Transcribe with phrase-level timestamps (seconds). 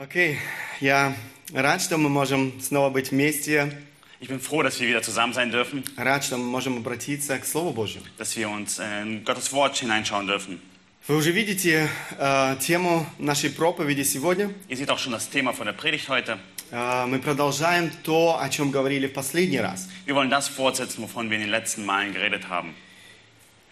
[0.00, 0.38] Окей,
[0.80, 1.12] я
[1.52, 3.72] рад, что мы можем снова быть вместе.
[4.20, 7.44] Ich bin froh, dass wir wieder zusammen sein dürfen, Рад, что мы можем обратиться к
[7.44, 8.04] Слову Божьему.
[8.16, 10.60] dass wir uns äh, in Gottes Wort hineinschauen dürfen.
[11.08, 14.50] Вы уже видите э, тему нашей проповеди сегодня.
[14.68, 16.38] Ihr seht auch schon das Thema von der Predigt heute.
[16.70, 19.88] Э, мы продолжаем то, о чем говорили в последний раз.
[20.06, 22.72] Wir wollen das fortsetzen, wovon wir in den letzten Malen geredet haben.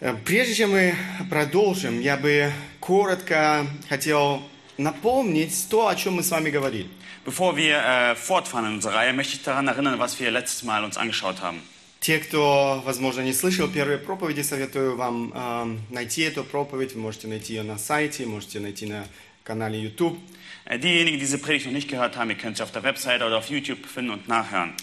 [0.00, 0.96] Э, Прежде чем мы
[1.30, 2.50] продолжим, я бы
[2.80, 4.42] коротко хотел
[4.78, 6.88] напомнить то, о чем мы с вами говорили.
[7.24, 10.84] Bevor wir äh, fortfahren in unserer Reihe, möchte ich daran erinnern, was wir letztes Mal
[10.84, 11.60] uns angeschaut haben.
[12.00, 16.94] Те, кто, возможно, не слышал первые проповеди, советую вам э, найти эту проповедь.
[16.94, 19.08] Вы можете найти ее на сайте, можете найти на
[19.42, 20.16] канале YouTube.
[20.66, 23.24] Äh, diejenigen, die diese Predigt noch nicht gehört haben, ihr könnt sie auf der Webseite
[23.24, 24.74] oder auf YouTube finden und nachhören.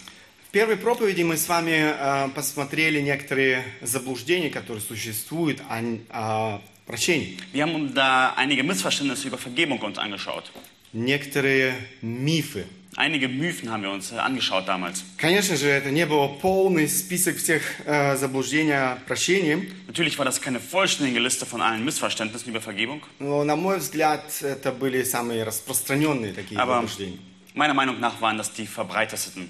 [0.47, 7.36] В первой проповеди мы с вами э, посмотрели некоторые заблуждения, которые существуют о, о прощении.
[7.52, 10.50] Wir haben da einige Missverständnisse über Vergebung uns angeschaut.
[10.92, 12.64] Некоторые мифы.
[12.96, 15.04] Einige Mythen haben wir uns äh, angeschaut damals.
[15.18, 20.40] Конечно же, это не был полный список всех э, заблуждений о прощении, Natürlich war das
[20.40, 25.44] keine vollständige Liste von allen Missverständnissen über Vergebung, но, на мой взгляд, это были самые
[25.44, 27.18] распространенные такие aber заблуждения.
[27.54, 29.48] meiner Meinung nach waren das die verbreitetsten.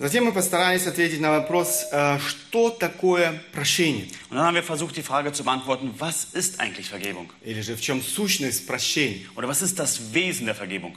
[0.00, 4.96] Затем мы постарались ответить на вопрос, э, что такое прощение, Und dann haben wir versucht,
[4.96, 7.28] die Frage zu beantworten, was ist eigentlich Vergebung?
[7.42, 9.26] или же в чем сущность прощения.
[9.34, 10.94] Oder was ist das Wesen der Vergebung?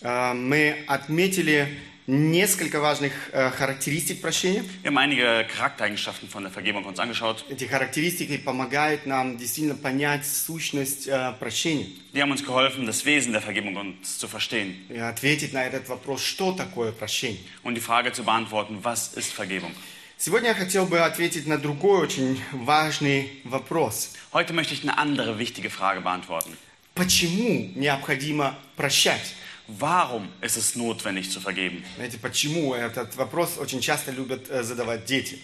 [0.00, 1.68] Э, Мы отметили
[2.06, 4.64] несколько важных э, характеристик прощения.
[4.82, 7.44] Wir haben einige Charaktereigenschaften von der Vergebung uns angeschaut.
[7.50, 13.32] Эти характеристики помогают нам действительно понять сущность э, прощения Die haben uns geholfen, das Wesen
[13.32, 17.40] der Vergebung uns zu verstehen и ответить на этот вопрос, что такое прощение.
[17.62, 19.72] und die Frage zu beantworten, was ist Vergebung?
[20.16, 24.14] Сегодня я хотел бы ответить на другой очень важный вопрос.
[24.32, 26.56] Heute möchte ich eine andere wichtige Frage beantworten.
[26.94, 29.34] Почему необходимо прощать?
[29.67, 31.83] Warum ist es notwendig zu vergeben?
[31.95, 32.73] Знаете, почему?
[32.73, 35.39] Этот вопрос очень часто любят э, задавать дети.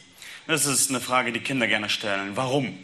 [0.47, 2.36] Das ist eine Frage, die Kinder gerne stellen.
[2.36, 2.77] Warum?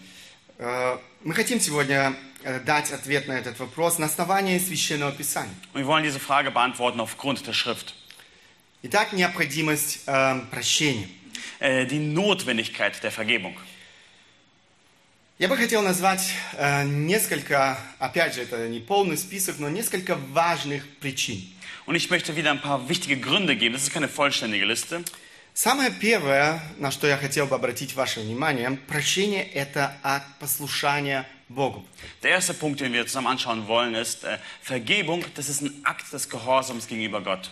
[0.60, 5.56] Э, Мы хотим сегодня э, дать ответ на этот вопрос на основании Священного Писания.
[5.74, 7.96] Und wir wollen diese Frage beantworten aufgrund der Schrift.
[8.84, 11.10] Итак, необходимость э, прощения.
[11.60, 13.58] Äh, die Notwendigkeit der Vergebung.
[15.41, 20.87] Я бы хотел назвать э, несколько, опять же, это не полный список, но несколько важных
[20.99, 21.51] причин.
[21.87, 23.75] Und ich möchte wieder ein paar wichtige Gründe geben.
[23.75, 25.03] Das ist keine vollständige Liste.
[25.55, 31.87] Самое первое, на что я хотел бы обратить ваше внимание, прощение– это акт послушания Богу.
[32.23, 35.25] Der erste Punkt, den wir zusammen anschauen wollen, ist äh, Vergebung.
[35.37, 37.51] Das ist ein Akt des Gehorsams gegenüber Gott.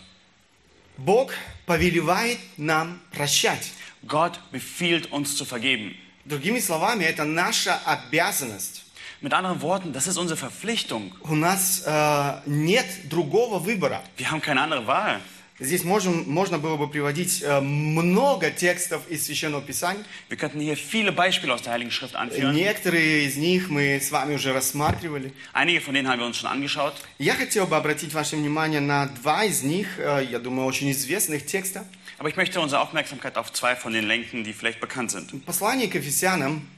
[0.99, 1.32] Бог
[1.65, 3.70] повелевает нам прощать.
[4.06, 5.97] Gott befiehlt uns zu vergeben.
[6.28, 8.84] Другими словами, это наша обязанность.
[9.22, 11.13] Mit anderen Worten, das ist unsere Verpflichtung.
[11.22, 14.01] У нас э, нет другого выбора.
[14.18, 15.22] Wir haben keine andere Wahl.
[15.60, 20.04] Здесь можем, можно было бы приводить э, много текстов из Священного Писания.
[20.28, 22.54] Wir könnten hier viele Beispiele aus der Heiligen Schrift anführen.
[22.54, 25.32] Некоторые из них мы с вами уже рассматривали.
[25.52, 26.94] Einige von denen haben wir uns schon angeschaut.
[27.19, 31.44] Я хотел бы обратить ваше внимание на два из них, э, я думаю, очень известных
[31.44, 31.84] текста.
[32.19, 35.44] Aber ich möchte unsere Aufmerksamkeit auf zwei von den lenken, die vielleicht bekannt sind.
[35.44, 36.69] Послание к Ефесянам,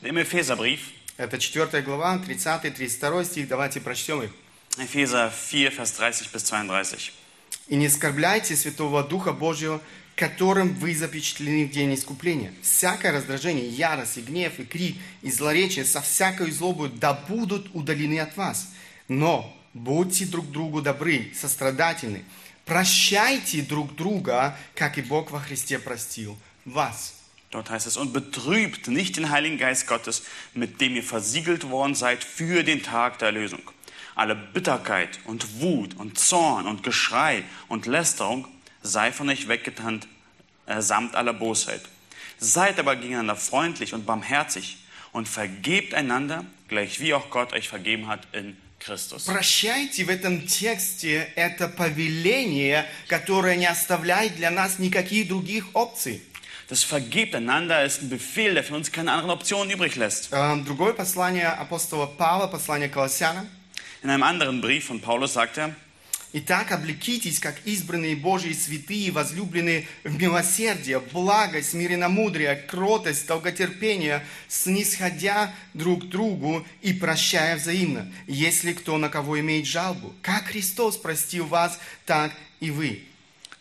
[0.00, 4.30] Im Epheserbrief, это 4 глава, 30-32 стих, давайте прочтем их.
[4.78, 7.12] Epheser 4, Vers 30 bis 32.
[7.68, 9.80] «И не оскорбляйте Святого Духа Божьего,
[10.16, 12.52] которым вы запечатлены в день искупления.
[12.62, 18.18] Всякое раздражение, ярость и гнев, и крик, и злоречие со всякой злобой да будут удалены
[18.18, 18.70] от вас.
[19.06, 22.24] Но будьте друг другу добры, сострадательны,
[22.64, 27.14] прощайте друг друга, как и Бог во Христе простил вас».
[27.50, 31.94] Dort heißt es, und betrübt nicht den Heiligen Geist Gottes, mit dem ihr versiegelt worden
[31.94, 33.62] seid für den Tag der Erlösung.
[34.17, 38.47] Alle Bitterkeit und Wut und Zorn und Geschrei und Lästerung
[38.81, 40.01] sei von euch weggetan,
[40.65, 41.81] äh, samt aller Bosheit.
[42.37, 44.77] Seid aber gegeneinander freundlich und barmherzig
[45.13, 49.25] und vergebt einander, gleich wie auch Gott euch vergeben hat in Christus.
[49.25, 56.21] Прощайте в этом тексте это повеление, которое не оставляет для нас никаких других опций.
[56.69, 60.29] Das Vergebt einander ist ein Befehl, der für uns keine anderen Optionen übrig lässt.
[60.31, 63.49] Э, Другое послание апостола Павла, послание Колоссянам.
[64.02, 65.74] In einem anderen Brief von Paulus sagt er,
[66.34, 76.04] Итак, облекитесь, как избранные Божьи святые, возлюбленные в милосердие, благость, миреномудрие, кротость, долготерпение, снисходя друг
[76.04, 80.14] к другу и прощая взаимно, если кто на кого имеет жалобу.
[80.20, 82.30] Как Христос простил вас, так
[82.60, 83.07] и вы.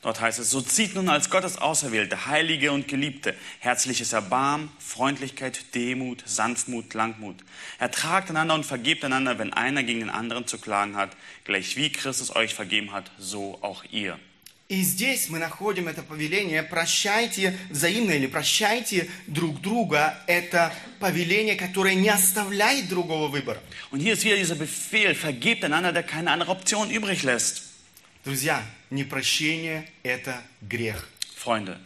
[0.07, 5.77] Dort heißt es, so zieht nun als Gottes Auserwählte, Heilige und Geliebte, herzliches Erbarmen, Freundlichkeit,
[5.77, 7.37] Demut, Sanftmut, Langmut.
[7.79, 11.93] Ertragt einander und vergebt einander, wenn einer gegen den anderen zu klagen hat, gleich wie
[11.93, 14.19] Christus euch vergeben hat, so auch ihr.
[14.69, 20.19] И здесь мы находим это повеление «прощайте взаимно» или «прощайте друг друга».
[20.27, 23.61] Это повеление, которое не оставляет другого выбора.
[23.91, 27.65] Und hier ist wieder dieser Befehl, vergebt einander, der keine andere Option übrig lässt.
[28.25, 31.08] Друзья, непрощение– это грех.
[31.36, 31.78] Freunde,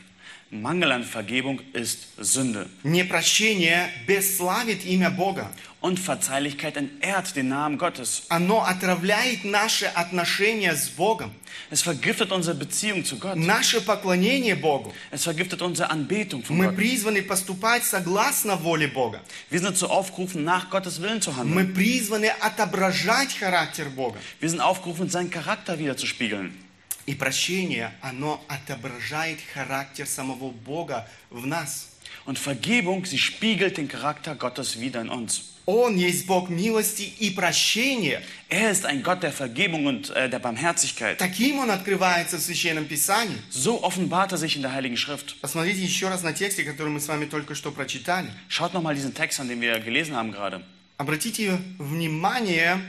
[0.49, 2.67] Mangel an Vergebung ist Sünde.
[2.83, 5.51] Непрощение бесславит имя Бога.
[5.81, 8.23] Unverzeihlichkeit entehrt den Namen Gottes.
[8.29, 11.31] Оно отравляет наши отношения с Богом,
[11.71, 13.35] Es vergiftet unsere Beziehung zu Gott.
[13.35, 14.93] наше поклонение Богу.
[15.09, 16.75] Es vergiftet unsere Anbetung von Мы Gott.
[16.75, 19.21] призваны поступать согласно воле Бога.
[19.49, 21.73] Wir sind dazu aufgerufen, nach Gottes Willen zu Мы handeln.
[21.73, 24.19] призваны отображать характер Бога.
[24.39, 26.53] Wir sind aufgerufen, seinen Charakter wiederzuspiegeln.
[27.05, 31.87] И прощение, оно отображает характер самого Бога в нас.
[32.25, 35.51] Und Vergebung, sie spiegelt den Charakter Gottes wieder in uns.
[35.65, 38.21] Он есть Бог милости и прощения.
[38.49, 41.19] Er ist ein Gott der Vergebung und äh, der Barmherzigkeit.
[41.19, 43.37] Таким он открывается в Священном Писании.
[43.51, 45.39] So offenbart er sich in der Heiligen Schrift.
[45.39, 48.27] Посмотрите еще раз на тексте, который мы с вами только что прочитали.
[48.49, 50.63] Schaut nochmal diesen Text an, den wir gelesen haben gerade.
[50.97, 52.79] Обратите внимание,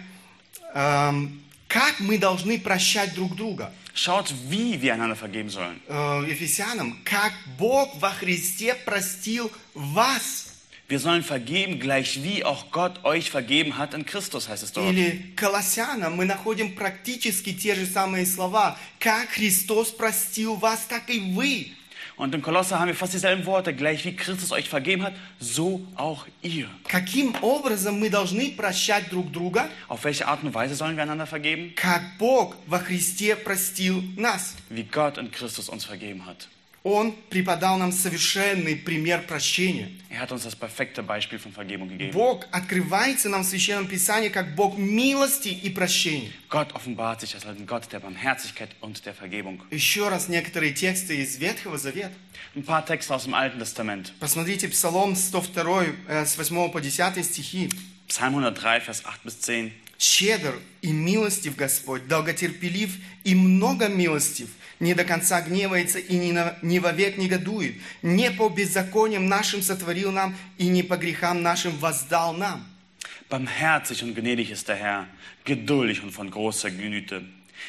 [0.75, 3.73] эм, как мы должны прощать друг друга.
[3.94, 5.82] Schaut, wie wir einander vergeben sollen.
[5.88, 10.48] Э, Ефесянам, как Бог во Христе простил вас.
[10.90, 14.90] Wir sollen vergeben, gleich wie auch Gott euch vergeben hat in Christus, heißt es dort.
[14.90, 18.78] Или Колоссянам мы находим практически те же самые слова.
[18.98, 21.74] Как Христос простил вас, так и вы.
[22.16, 23.74] Und im Kolosser haben wir fast dieselben Worte.
[23.76, 26.68] Gleich wie Christus euch vergeben hat, so auch ihr.
[26.88, 31.28] Каким образом мы должны прощать друг друга, Auf welche Art und Weise sollen wir einander
[31.28, 31.74] vergeben?
[31.76, 34.56] как Бог во Христе простил нас?
[34.70, 36.48] Wie Gott in Christus uns vergeben hat.
[36.85, 39.89] Он преподал нам совершенный пример прощения.
[40.11, 42.13] Er hat uns das perfekte Beispiel von Vergebung gegeben.
[42.13, 46.33] Бог открывается нам в Священном Писании как Бог милости и прощения.
[46.49, 49.63] Gott offenbart sich als ein Gott der Barmherzigkeit und der Vergebung.
[49.71, 52.11] Еще раз некоторые тексты из Ветхого Завета.
[52.57, 54.13] Ein paar Texte aus dem Alten Testament.
[54.19, 57.71] Посмотрите Псалом 102, э, с 8 по 10 стихи.
[58.09, 59.73] Psalm 103, Vers 8 bis 10.
[59.99, 62.91] Щедр и милостив Господь, долготерпелив
[63.23, 64.49] и много милостив,
[64.82, 70.12] не до конца гневается и не, на- не вовек негодует, не по беззакониям нашим сотворил
[70.12, 72.66] нам и не по грехам нашим воздал нам.
[73.30, 75.08] Barmherzig und gnädig ist der Herr,
[75.44, 77.24] geduldig und von großer Güte.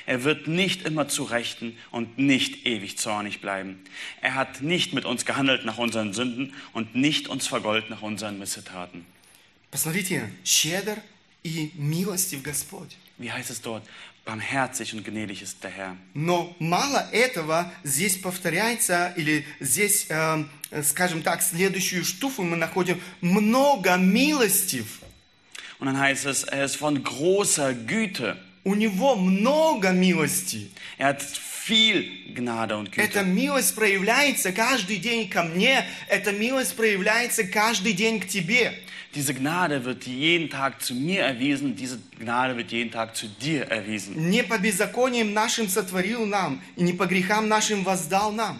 [0.07, 3.81] Er wird nicht immer zu Rechten und nicht ewig zornig bleiben.
[4.21, 8.39] Er hat nicht mit uns gehandelt nach unseren Sünden und nicht uns vergolten nach unseren
[8.39, 9.05] Missetaten.
[9.71, 10.99] Посмотрите, щедр
[11.43, 12.97] и милостив Господь.
[13.19, 13.83] Wie heißt es dort?
[14.25, 15.97] Barmherzig und gnädig ist der Herr.
[16.15, 20.45] Но мало этого здесь повторяется, или здесь, э,
[20.83, 25.01] скажем так, следующую штуфу мы находим много милостив.
[25.79, 28.37] Und dann heißt es, er ist von großer Güte.
[28.65, 30.71] У него много милости.
[30.99, 31.23] Er hat
[31.66, 33.26] viel Gnade und Эта Güte.
[33.26, 38.74] милость проявляется каждый день ко мне, эта милость проявляется каждый день к тебе.
[39.16, 43.68] Diese Gnade wird jeden Tag zu mir erwiesen, diese Gnade wird jeden Tag zu dir
[43.70, 44.30] erwiesen.
[44.30, 48.60] Не по беззакониям нашим сотворил нам, и не по грехам нашим воздал нам.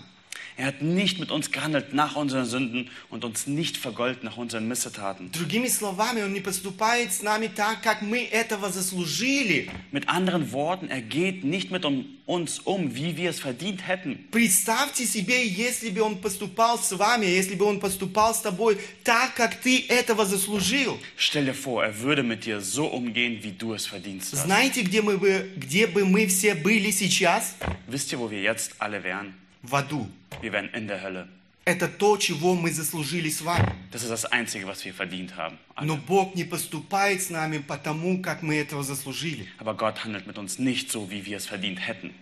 [0.59, 4.67] Er hat nicht mit uns gehandelt nach unseren Sünden und uns nicht vergolten nach unseren
[4.67, 5.31] Missetaten.
[5.31, 9.71] Другими словами, Он не поступает с нами так, как мы этого заслужили.
[9.93, 14.29] Mit anderen Worten, er geht nicht mit um uns um, wie wir es verdient hätten.
[14.33, 19.37] Представьте себе, если бы Он поступал с вами, если бы Он поступал с тобой так,
[19.37, 20.99] как ты этого заслужил.
[21.17, 24.43] Stell dir vor, er würde mit dir so umgehen, wie du es verdienst hast.
[24.43, 27.55] Знаете, где, мы бы, где бы мы все были сейчас?
[27.87, 29.35] Wisst ihr, wo wir jetzt alle wären?
[29.64, 30.10] В аду.
[30.42, 31.28] Wir wären in der Hölle.
[31.66, 33.72] Это то, чего мы заслужили с вами.
[33.94, 35.58] Das ist das Einzige, was wir verdient haben.
[35.82, 39.48] Но Бог не поступает с нами потому, как мы этого заслужили.
[39.60, 42.14] Aber Gott handelt mit uns nicht so, wie wir es verdient hätten.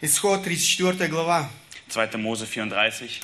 [0.00, 1.50] Исход 34 глава.
[1.88, 2.16] 2.
[2.18, 3.20] Mose 34.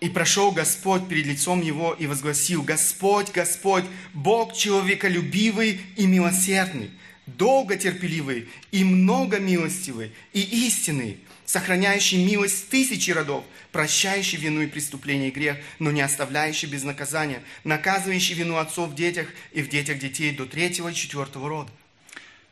[0.00, 6.90] «И прошел Господь перед лицом его и возгласил, Господь, Господь, Бог человеколюбивый и милосердный,
[7.26, 11.18] долготерпеливый и многомилостивый и истинный,
[11.51, 17.41] сохраняющий милость тысячи родов, прощающий вину и преступление и грех, но не оставляющий без наказания,
[17.63, 21.71] наказывающий вину отцов в детях и в детях детей до третьего и четвертого рода».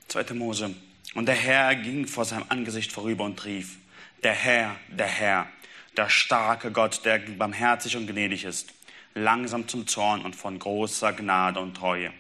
[0.07, 0.34] 2.
[0.36, 0.75] Mose.
[1.15, 3.77] Und der Herr ging vor seinem Angesicht vorüber und rief,
[4.24, 5.48] der Herr, der Herr,
[5.95, 8.74] der starke Gott, der barmherzig und gnädig ist,
[9.13, 12.12] langsam zum Zorn und von großer Gnade und Treue,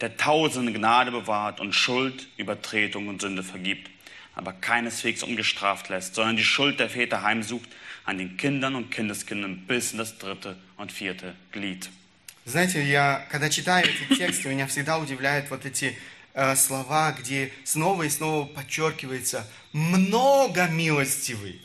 [0.00, 3.88] der tausende Gnade bewahrt und Schuld, Übertretung und Sünde vergibt,
[4.36, 7.68] aber keineswegs ungestraft lässt, sondern die Schuld der Väter heimsucht
[8.04, 11.88] an den Kindern und Kindeskindern bis in das dritte und vierte Glied.
[12.44, 15.96] Знаете, я, когда читаю эти тексты, меня всегда удивляют вот эти
[16.34, 21.60] э, слова, где снова и снова подчеркивается «много милостивый».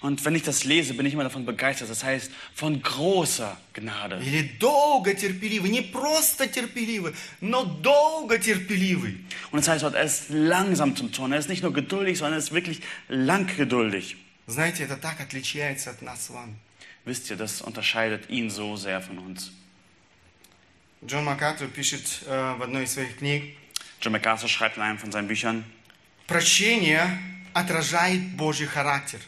[0.00, 1.88] Und wenn ich das lese, bin ich immer davon begeistert.
[1.88, 4.20] Das heißt, von großer Gnade.
[4.22, 9.24] Или долго терпеливый, не просто терпеливый, но долго терпеливый.
[9.50, 11.32] Und das heißt dort, er ist langsam zum Zorn.
[11.32, 14.16] Er ist nicht nur geduldig, sondern er ist wirklich langgeduldig.
[14.46, 16.54] Знаете, это так отличается от нас с вами.
[17.06, 19.52] Wisst ihr, das unterscheidet ihn so sehr von uns.
[21.06, 23.54] Джон Маккартер пишет э, в одной из своих книг,
[24.00, 25.64] John MacArthur schreibt in einem von seinen Büchern,
[26.26, 27.18] прощение
[27.54, 29.20] отражает Божий характер.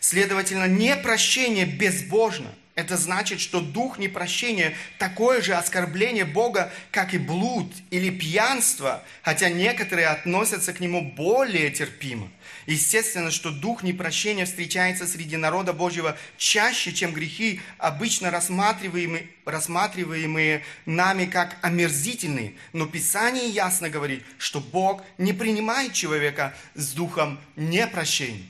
[0.00, 2.50] Следовательно, непрощение безбожно.
[2.74, 9.50] Это значит, что дух непрощения– такое же оскорбление Бога, как и блуд или пьянство, хотя
[9.50, 12.30] некоторые относятся к нему более терпимо.
[12.64, 21.26] Естественно, что дух непрощения встречается среди народа Божьего чаще, чем грехи, обычно рассматриваемые, рассматриваемые нами
[21.26, 22.54] как омерзительные.
[22.72, 28.46] Но Писание ясно говорит, что Бог не принимает человека с духом непрощения.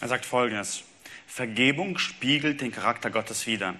[0.00, 0.82] er sagt folgendes.
[1.30, 3.76] Vergebung spiegelt den Charakter Gottes wider.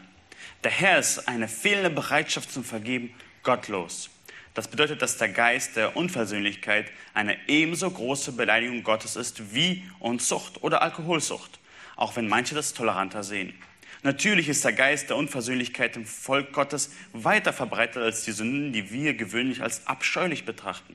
[0.63, 4.09] Daher ist eine fehlende Bereitschaft zum Vergeben gottlos.
[4.55, 10.63] Das bedeutet, dass der Geist der Unversöhnlichkeit eine ebenso große Beleidigung Gottes ist wie Unzucht
[10.63, 11.59] oder Alkoholsucht,
[11.97, 13.53] auch wenn manche das toleranter sehen.
[14.05, 18.93] Natürlich ist der Geist der Unversöhnlichkeit im Volk Gottes weiter verbreitet als die Sünden, die
[18.93, 20.95] wir gewöhnlich als abscheulich betrachten.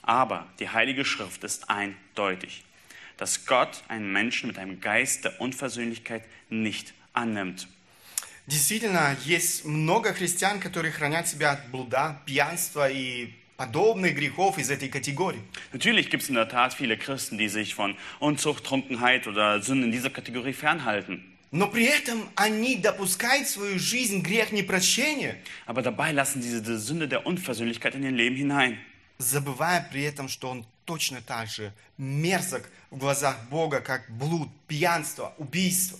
[0.00, 2.62] Aber die Heilige Schrift ist eindeutig,
[3.21, 7.67] dass Gott einen Menschen mit einem Geist der Unversöhnlichkeit nicht annimmt.
[8.47, 14.87] Действительно, есть много христиан, которые хранят себя от блуда, пьянства и подобных грехов из этой
[14.87, 15.41] категории.
[15.73, 19.85] Natürlich gibt es in der Tat viele Christen, die sich von Unzucht, Trunkenheit oder Sünden
[19.85, 21.33] in dieser Kategorie fernhalten.
[21.51, 26.77] Но при этом они допускают в свою жизнь грех непрощения, Aber dabei lassen sie diese
[26.77, 28.77] Sünde der Unversöhnlichkeit in ihr Leben hinein.
[29.17, 35.34] забывая при этом, что он точно так же мерзок в глазах Бога, как блуд, пьянство,
[35.38, 35.98] убийство.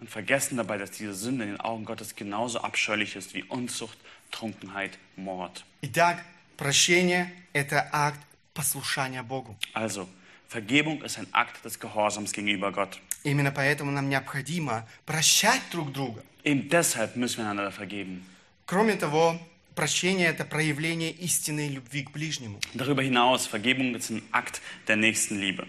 [0.00, 3.96] Und vergessen dabei, dass diese Sünde in den Augen Gottes genauso abscheulich ist wie Unzucht,
[4.30, 5.64] Trunkenheit, Mord.
[5.82, 6.24] Итак,
[6.56, 8.20] прощение– это акт
[8.52, 9.56] послушания Богу.
[9.72, 10.08] Also,
[10.48, 12.98] Vergebung ist ein Akt des Gehorsams gegenüber Gott.
[13.22, 16.22] Именно поэтому нам необходимо прощать друг друга.
[16.44, 18.24] Eben deshalb müssen wir einander vergeben.
[18.66, 19.38] Кроме того,
[19.74, 22.60] прощение– это проявление истинной любви к ближнему.
[22.74, 25.66] Darüber hinaus, Vergebung ist ein Akt der Nächstenliebe.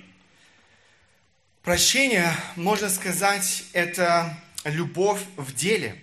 [1.63, 5.95] Прощение, можно сказать, это любовь в деле.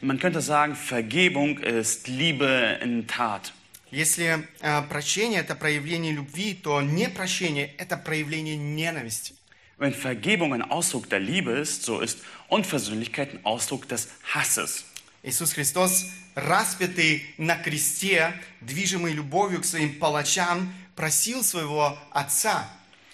[0.00, 3.52] Man könnte sagen, Vergebung ist Liebe in Tat.
[3.90, 9.34] Если э, прощение– это проявление любви, то непрощение– это проявление ненависти.
[9.78, 14.84] Wenn Vergebung ein Ausdruck der Liebe ist, so ist Unversöhnlichkeit ein Ausdruck des Hasses.
[15.23, 22.69] Иисус Христос, распятый на кресте, движимый любовью к своим палачам, просил своего Отца,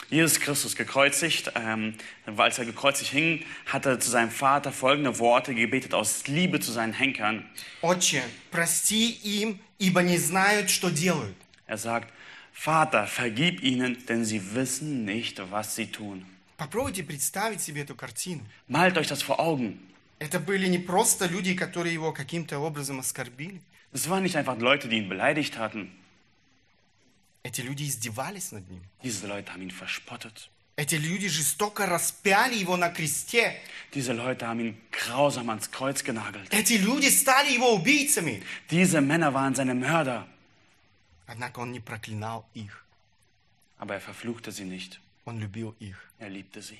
[0.09, 1.93] Jesus Christus gekreuzigt, ähm,
[2.25, 6.71] als er gekreuzigt hing, hat er zu seinem Vater folgende Worte gebetet aus Liebe zu
[6.71, 7.47] seinen Henkern.
[7.81, 11.35] «Отче, прости им, ибо не знают, что делают».
[11.67, 12.11] Er sagt,
[12.51, 16.25] Vater, vergib ihnen, denn sie wissen nicht, was sie tun.
[16.57, 18.41] Попробуйте представить себе эту картину.
[18.67, 19.79] Malt euch das vor Augen.
[20.18, 23.60] Это были не просто люди, которые его каким-то образом оскорбили.
[23.92, 25.90] Es waren nicht einfach Leute, die ihn beleidigt hatten.
[27.44, 28.82] Эти люди издевались над ним.
[29.02, 30.48] Diese Leute haben ihn verspottet.
[30.76, 33.60] Эти люди жестоко распяли его на кресте.
[33.92, 36.48] Diese Leute haben ihn grausam ans Kreuz genagelt.
[36.50, 38.42] Эти люди стали его убийцами.
[38.70, 40.26] Diese Männer waren seine Mörder.
[41.26, 42.84] Однако он не проклинал их.
[43.78, 45.00] Aber er verfluchte sie nicht.
[45.24, 45.96] Он любил их.
[46.18, 46.78] Er liebte sie.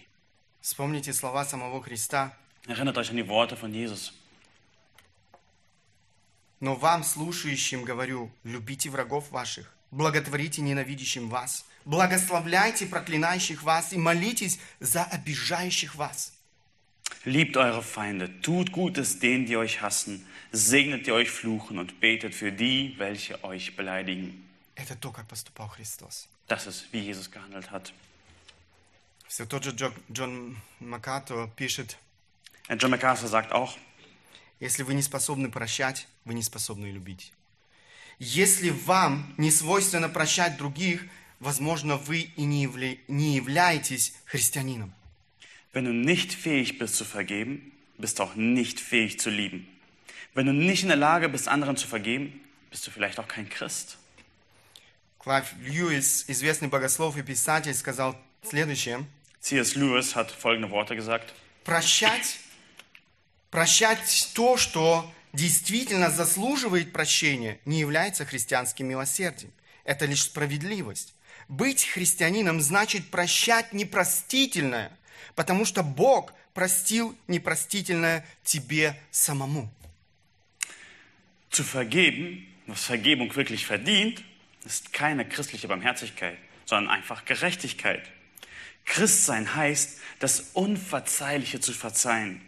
[0.61, 2.37] Вспомните слова самого Христа.
[2.67, 4.13] Erinnert euch an die Worte von Jesus.
[6.61, 14.59] Но вам, слушающим, говорю, любите врагов ваших, благотворите ненавидящим вас, благословляйте проклинающих вас и молитесь
[14.81, 16.33] за обижающих вас.
[17.27, 22.35] Liebt eure Feinde, tut Gutes denen, die euch hassen, segnet die euch fluchen und betet
[22.35, 24.43] für die, welche euch beleidigen.
[24.75, 26.29] Это то, как поступал Христос.
[26.49, 27.93] Das ist, wie Jesus gehandelt hat.
[29.29, 31.99] Все тот же Джо- Джон Макато пишет,
[32.68, 33.78] Äh, John MacArthur sagt auch,
[34.60, 37.32] если вы не способны прощать, вы не способны любить.
[38.20, 41.06] Если вам не свойственно прощать других,
[41.40, 44.94] возможно, вы и не, явля- не являетесь христианином.
[45.72, 49.68] wenn du nicht fähig bist zu vergeben, bist du auch nicht fähig zu lieben.
[50.34, 52.42] Wenn du nicht in der Lage bist, anderen zu vergeben,
[52.72, 53.98] bist du vielleicht auch kein Christ.
[55.20, 59.06] Клайв Льюис, известный богослов и писатель, сказал следующее.
[59.42, 59.76] C.S.
[59.76, 61.34] Lewis hat folgende Worte gesagt.
[61.64, 62.40] Прощать,
[63.55, 69.53] прощать то, что действительно заслуживает прощения, не является христианским милосердием.
[69.85, 71.15] Это лишь справедливость.
[71.47, 74.91] Быть христианином значит прощать непростительное,
[75.37, 79.71] потому что Бог простил непростительное тебе самому.
[81.49, 84.25] Zu vergeben, was Vergebung wirklich verdient,
[84.65, 88.03] ist keine christliche Barmherzigkeit, sondern einfach Gerechtigkeit.
[88.85, 92.41] Christsein heißt, das Unverzeihliche zu verzeihen,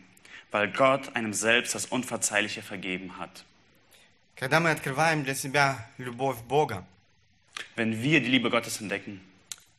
[0.56, 3.46] weil Gott einem selbst das Unverzeihliche vergeben hat.
[4.36, 6.86] Когда мы открываем для себя любовь Бога,
[7.76, 9.22] Wenn wir die Liebe Gottes entdecken,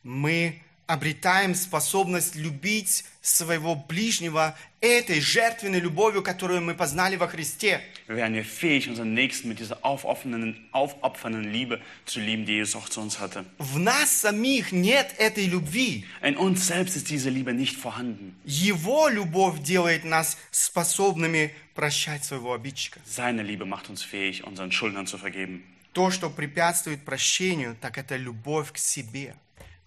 [0.03, 7.82] мы обретаем способность любить своего ближнего этой жертвенной любовью, которую мы познали во Христе.
[8.06, 12.88] werden wir fähig, unseren Nächsten mit dieser aufopfernden, aufopfernden Liebe zu lieben, die Jesus auch
[12.88, 13.44] zu uns hatte.
[13.58, 16.06] В нас самих нет этой любви.
[16.22, 18.34] In uns selbst ist diese Liebe nicht vorhanden.
[18.44, 23.00] Его любовь делает нас способными прощать своего обидчика.
[23.04, 25.64] Seine Liebe macht uns fähig, unseren Schuldnern zu vergeben.
[25.92, 29.34] То, что препятствует прощению, так это любовь к себе.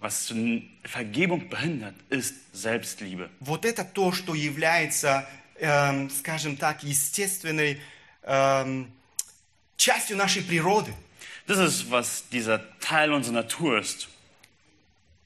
[0.01, 3.31] Was zu Vergebung behindert, ist Selbstliebe.
[3.41, 5.27] Вот это то, что является,
[5.59, 7.81] эм, скажем так, естественной
[8.23, 8.93] эм,
[9.77, 10.93] частью нашей природы.
[11.47, 14.09] Das ist, was dieser Teil unserer Natur ist.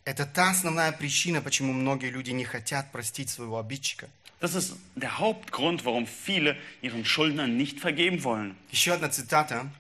[0.04, 4.09] Это та основная причина, почему многие люди не хотят простить своего обидчика.
[4.40, 8.57] Das ist der Hauptgrund, warum viele ihren Schuldnern nicht vergeben wollen.
[8.71, 9.71] Еще одна цитата.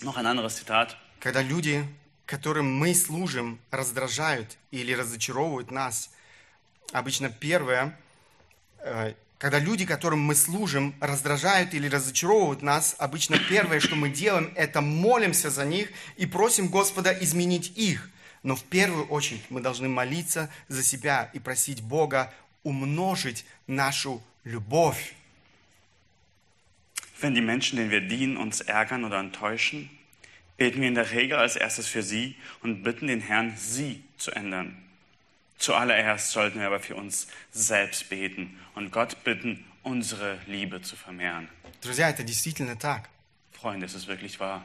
[0.00, 0.96] Noch ein anderes Zitat.
[1.20, 1.86] Когда люди,
[2.29, 6.11] которым мы служим, раздражают или разочаровывают нас,
[6.91, 7.97] обычно первое,
[8.81, 14.53] э, когда люди, которым мы служим, раздражают или разочаровывают нас, обычно первое, что мы делаем,
[14.55, 18.11] это молимся за них и просим Господа изменить их.
[18.43, 22.31] Но в первую очередь мы должны молиться за себя и просить Бога
[22.61, 25.15] умножить нашу любовь.
[27.21, 29.89] Wenn die Menschen, denen wir dienen, uns ärgern oder enttäuschen,
[30.58, 34.30] beten wir in der Regel als erstes für sie und bitten den Herrn, sie zu
[34.30, 34.76] ändern.
[35.58, 41.48] Zuallererst sollten wir aber für uns selbst beten und Gott bitten, unsere Liebe zu vermehren.
[41.82, 43.08] Друзья, это действительно так.
[43.52, 44.62] Freunde, es ist wirklich wahr.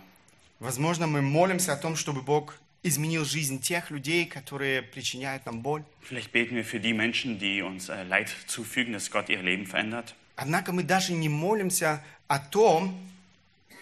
[0.60, 5.84] Возможно, мы молимся о том, чтобы Бог изменил жизнь тех людей, которые причиняют нам боль.
[6.02, 9.66] Vielleicht beten wir für die Menschen, die uns äh, Leid zufügen, dass Gott ihr Leben
[9.66, 10.16] verändert.
[10.36, 12.98] Однако мы даже не молимся о том,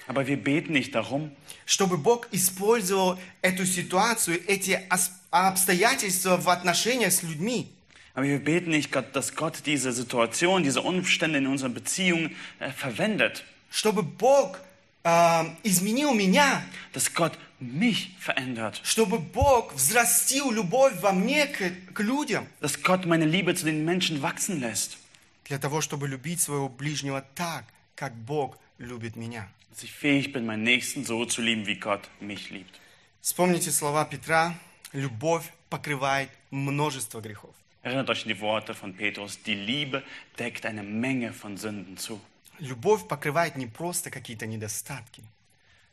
[0.08, 1.32] Aber wir beten nicht darum,
[1.66, 7.68] чтобы Бог использовал эту ситуацию, эти ос- обстоятельства в отношениях с людьми,
[8.14, 12.72] aber wir beten nicht, Gott, dass Gott diese Situation, diese Umstände in unseren Beziehungen äh,
[12.72, 14.60] verwendet, чтобы Бог
[15.04, 22.00] э, изменил меня, dass Gott mich verändert, чтобы Бог взрастил любовь во мне к, к
[22.00, 24.98] людям, dass Gott meine Liebe zu den Menschen wachsen lässt,
[25.44, 29.48] для того, чтобы любить своего ближнего так, как Бог любит меня.
[29.72, 32.80] dass ich fähig bin, meinen Nächsten so zu lieben, wie Gott mich liebt.
[33.22, 34.56] Вспомните слова Петра,
[34.94, 37.54] любовь покрывает множество грехов.
[37.84, 40.04] Erinnert euch an die Worte von Petrus, die Liebe
[40.40, 42.20] deckt eine Menge von Sünden zu.
[42.60, 45.24] Любовь покрывает не просто какие-то недостатки,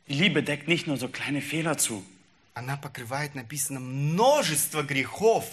[0.07, 2.03] Die Liebe deckt nicht nur so kleine Fehler zu.
[2.53, 5.45] она покрывает, написано, множество грехов.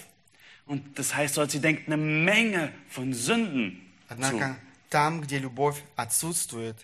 [0.66, 4.14] Und das heißt dort, sie denkt eine Menge von Sünden zu.
[4.14, 4.56] Однако
[4.88, 6.76] там, где любовь отсутствует,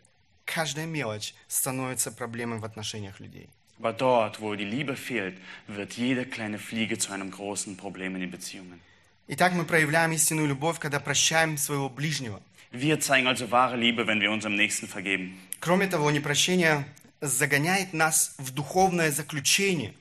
[0.44, 3.48] каждая мелочь становится проблемой в отношениях людей.
[3.80, 5.36] Aber dort, wo die Liebe fehlt,
[5.68, 8.80] wird jede kleine Fliege zu einem großen Problem in den Beziehungen.
[9.28, 12.40] Итак, мы проявляем истинную любовь, когда прощаем своего ближнего.
[12.72, 15.38] Wir zeigen also wahre Liebe, wenn wir unserem Nächsten vergeben.
[15.60, 16.84] Кроме того, непрощение
[17.20, 19.92] загоняет нас в духовное заключение.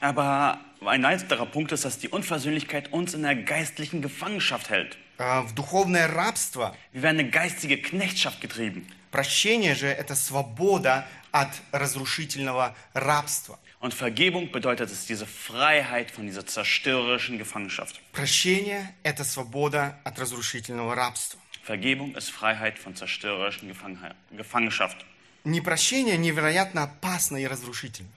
[0.00, 4.96] Aber ein weiterer Punkt ist, dass die Unversöhnlichkeit uns in einer geistlichen Gefangenschaft hält.
[5.18, 6.74] э, в духовное рабство.
[6.92, 8.86] Wir werden in eine geistige Knechtschaft getrieben.
[9.11, 13.59] Прощение же– это свобода от разрушительного рабства.
[13.79, 18.01] Und Vergebung bedeutet es diese Freiheit von dieser zerstörerischen Gefangenschaft.
[18.11, 21.39] Прощение– это свобода от разрушительного рабства.
[21.63, 24.97] Vergebung ist Freiheit von zerstörerischen Gefangen- Gefangenschaft.
[25.45, 28.09] Непрощение невероятно опасно и разрушительно.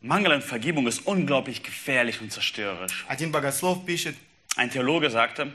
[0.00, 3.04] Mangel an Vergebung ist unglaublich gefährlich und zerstörerisch.
[3.08, 4.16] Один богослов пишет,
[4.56, 5.52] Ein Theologe sagte,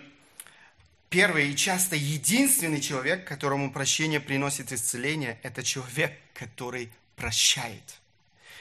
[1.10, 8.00] первый и часто единственный человек, которому прощение приносит исцеление, это человек, который прощает.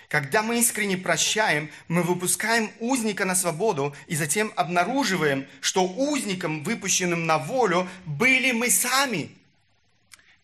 [0.08, 7.26] Когда мы искренне прощаем, мы выпускаем узника на свободу и затем обнаруживаем, что узником, выпущенным
[7.26, 9.30] на волю, были мы сами.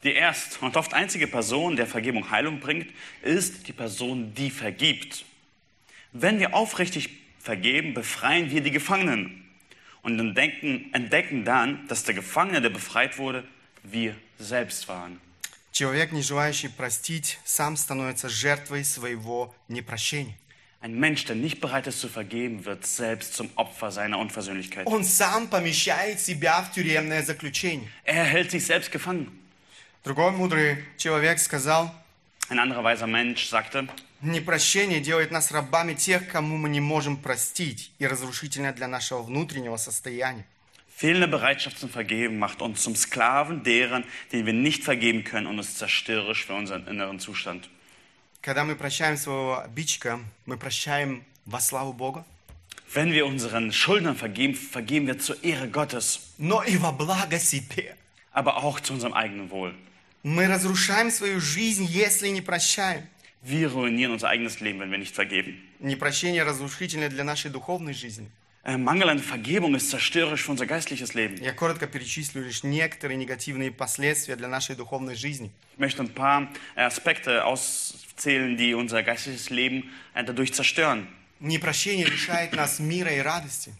[0.04, 2.88] die erste und oft einzige Person, der Vergebung Heilung bringt,
[3.22, 5.24] ist die Person, die vergibt.
[6.12, 7.08] Wenn wir aufrichtig
[7.40, 9.43] vergeben, befreien wir die Gefangenen
[10.03, 13.43] und entdecken, entdecken dann, dass der Gefangene, der befreit wurde,
[13.83, 15.19] wir selbst waren.
[15.71, 20.35] Человек, не желающий простить, сам становится жертвой своего непрощения.
[20.81, 24.87] Ein Mensch, der nicht bereit ist zu vergeben, wird selbst zum Opfer seiner Unversöhnlichkeit.
[24.87, 27.89] Он сам помещает себя в тюремное заключение.
[28.05, 29.27] Er hält sich selbst gefangen.
[30.05, 31.93] Другой мудрый человек сказал,
[32.49, 33.87] Ein anderer weiser Mensch sagte,
[34.24, 39.76] непрощение делает нас рабами тех, кому мы не можем простить, и разрушительно для нашего внутреннего
[39.76, 40.44] состояния.
[40.96, 45.58] fehlende Bereitschaft zum Vergeben macht uns zum Sklaven deren, denen wir nicht vergeben können und
[45.58, 47.68] ist zerstörerisch für unseren inneren Zustand.
[48.40, 52.24] Когда мы прощаем своего обидчика, мы прощаем во славу Бога,
[52.92, 57.96] Wenn wir unseren Schuldnern vergeben, vergeben wir zur Ehre Gottes, но и во благо себе.
[58.30, 59.74] aber auch zu unserem eigenen Wohl.
[60.22, 63.06] Мы разрушаем свою жизнь, если не прощаем.
[63.43, 65.61] Wir ruinieren unser eigenes Leben, wenn wir nicht vergeben.
[65.79, 68.29] Непрощение разрушительно для нашей духовной жизни.
[68.65, 71.37] Äh, Mangel an Vergebung ist zerstörerisch für unser geistliches Leben.
[71.41, 75.51] Я коротко перечислю лишь некоторые негативные последствия для нашей духовной жизни.
[75.73, 81.07] Ich möchte ein paar Aspekte auszählen, die unser geistliches Leben äh, dadurch zerstören.
[81.39, 83.73] Непрощение лишает нас мира и радости,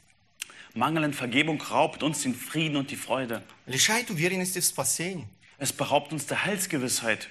[0.76, 3.44] Mangel an Vergebung raubt uns den Frieden und die Freude.
[3.66, 5.28] лишает уверенности в спасении.
[5.58, 7.28] Es beraubt uns der Heilsgewissheit.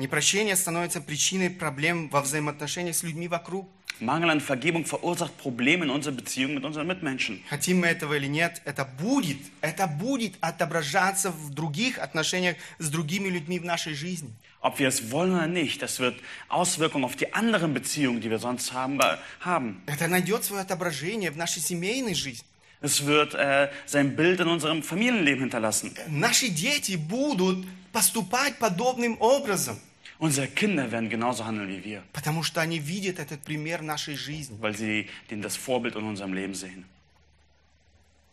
[0.00, 3.68] Непрощение становится причиной проблем во взаимоотношениях с людьми вокруг.
[4.00, 7.42] Mangel an Vergebung verursacht Probleme in unserer Beziehung mit unseren Mitmenschen.
[7.50, 13.28] Хотим мы этого или нет, это будет, это будет отображаться в других отношениях с другими
[13.28, 14.32] людьми в нашей жизни.
[14.62, 16.16] Ob wir es wollen oder nicht, das wird
[16.48, 18.98] Auswirkungen auf die anderen Beziehungen, die wir sonst haben.
[19.00, 19.82] äh, haben.
[19.84, 22.46] Это найдет свое отображение в нашей семейной жизни.
[22.80, 25.94] Es wird äh, sein Bild in unserem Familienleben hinterlassen.
[26.08, 29.78] Наши дети будут поступать подобным образом,
[30.20, 34.54] Unsere Kinder werden genauso handeln wie wir, потому что они видят этот пример нашей жизни.
[34.60, 36.84] weil sie den das Vorbild in unserem Leben sehen.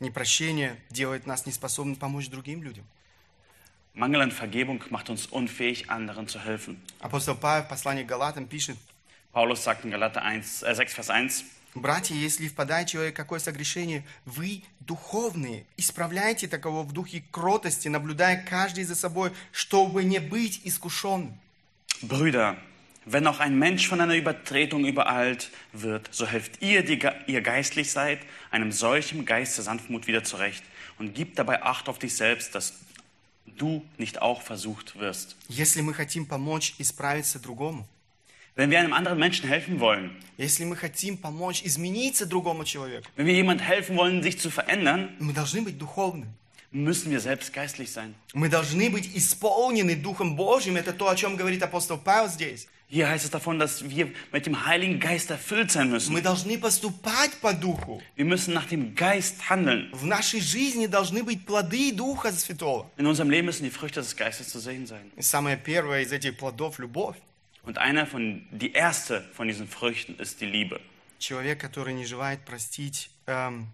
[0.02, 2.84] Непрощение делает нас неспособными помочь другим людям.
[3.94, 6.78] Mangel an Vergebung macht uns unfähig, anderen zu helfen.
[7.00, 8.78] Апостол Павел в послании Галатам пишет,
[9.32, 13.40] Paulus sagt in Galater 1, äh 6, Vers 1, «Братья, если впадает человек в какое
[13.40, 20.60] согрешение, вы, духовные, исправляйте таково в духе кротости, наблюдая каждый за собой, чтобы не быть
[20.66, 21.40] искушенным».
[22.03, 22.57] Brüder,
[23.05, 27.41] wenn auch ein Mensch von einer Übertretung übereilt wird, so helft ihr, die ge- ihr
[27.41, 30.63] geistlich seid, einem solchen Geist der Sanftmut wieder zurecht
[30.99, 32.75] und gib dabei Acht auf dich selbst, dass
[33.47, 35.37] du nicht auch versucht wirst.
[35.49, 37.87] Если мы хотим помочь исправиться другому,
[38.55, 43.27] Wenn wir einem anderen Menschen helfen wollen, если мы хотим помочь измениться другому человеку, wenn
[43.27, 46.29] wir jemand helfen wollen, sich zu verändern, мы должны быть духовными.
[46.72, 48.16] Müssen wir selbst geistlich sein.
[48.34, 50.76] Мы должны быть исполнены Духом Божьим.
[50.76, 52.68] Это то, о чем говорит апостол Павел здесь.
[52.90, 56.14] Hier heißt es davon, dass wir mit dem Heiligen Geist erfüllt sein müssen.
[56.14, 58.02] Мы должны поступать по Духу.
[58.16, 59.90] Wir müssen nach dem Geist handeln.
[59.92, 62.90] В нашей жизни должны быть плоды Духа Святого.
[62.96, 65.12] In unserem Leben müssen die Früchte des Geistes zu sehen sein.
[65.18, 67.18] И самое первое из этих плодов– любовь.
[67.64, 70.80] Und einer von, die erste von diesen Früchten ist die Liebe.
[71.20, 73.68] Человек, который не желает простить, эм,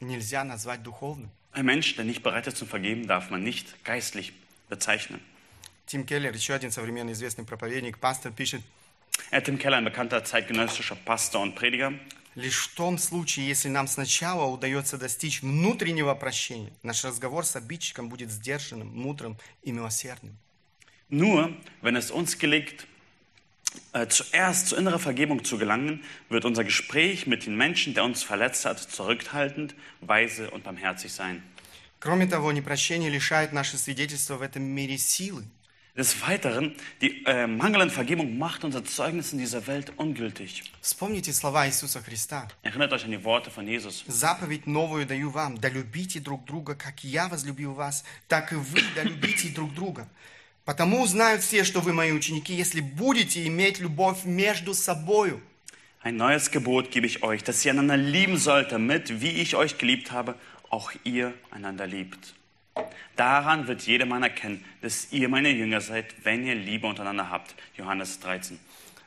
[0.00, 1.30] нельзя назвать духовным.
[1.54, 4.32] Ein Mensch, der nicht bereit ist zu vergeben, darf man nicht geistlich
[4.68, 5.20] bezeichnen.
[5.86, 8.62] Тим Келлер, еще один современный известный проповедник, пастор, пишет,
[9.30, 11.92] Äh, Tim Keller, ein bekannter zeitgenössischer Pastor und Prediger.
[12.34, 18.08] лишь в том случае, если нам сначала удается достичь внутреннего прощения, наш разговор с обидчиком
[18.08, 20.36] будет сдержанным, мудрым и милосердным.
[21.10, 22.86] Nur wenn es uns gelingt,
[23.93, 28.23] äh, zuerst zur inneren Vergebung zu gelangen, wird unser Gespräch mit dem Menschen, der uns
[28.23, 31.43] verletzt hat, zurückhaltend, weise und barmherzig sein.
[31.99, 35.43] Кроме того, непрощение лишает наше свидетельство в этом мире силы.
[35.97, 40.63] Des Weiteren, die äh, Mangel an Vergebung macht unser Zeugnis in dieser Welt ungültig.
[40.79, 42.47] Вспомните слова Иисуса Христа.
[42.63, 44.05] Erinnert euch an die Worte von Jesus.
[44.07, 48.81] Заповедь новую даю вам, да любите друг друга, как я возлюбил вас, так и вы
[48.95, 50.07] да любите друг друга.
[50.65, 55.41] Потому узнают все, что вы мои ученики, если будете иметь любовь между собою.
[56.01, 59.77] Ein neues Gebot gebe ich euch, dass ihr einander lieben sollt, damit, wie ich euch
[59.77, 60.35] geliebt habe,
[60.69, 62.35] auch ihr einander liebt.
[63.17, 67.53] Daran wird jedermann erkennen, dass ihr meine Jünger seid, wenn ihr Liebe untereinander habt.
[67.75, 68.57] Johannes 13.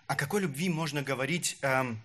[0.09, 1.97] О какой любви можно говорить, эм,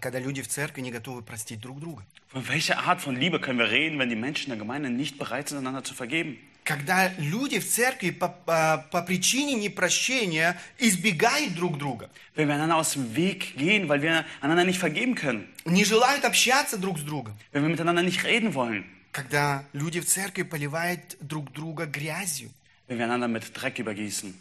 [0.00, 2.04] когда люди в церкви не готовы простить друг друга?
[2.28, 5.48] Von welcher Art von Liebe können wir reden, wenn die Menschen der Gemeinde nicht bereit
[5.48, 6.38] sind, einander zu vergeben?
[6.67, 12.75] Когда люди в церкви по, по- по причине непрощения избегают друг друга, Wenn wir einander
[12.75, 17.03] aus dem Weg gehen, weil wir einander nicht vergeben können, не желают общаться друг с
[17.03, 22.51] другом, wenn wir miteinander nicht reden wollen, когда люди в церкви поливают друг друга грязью,
[22.89, 24.33] wenn wir einander mit Dreck übergießen.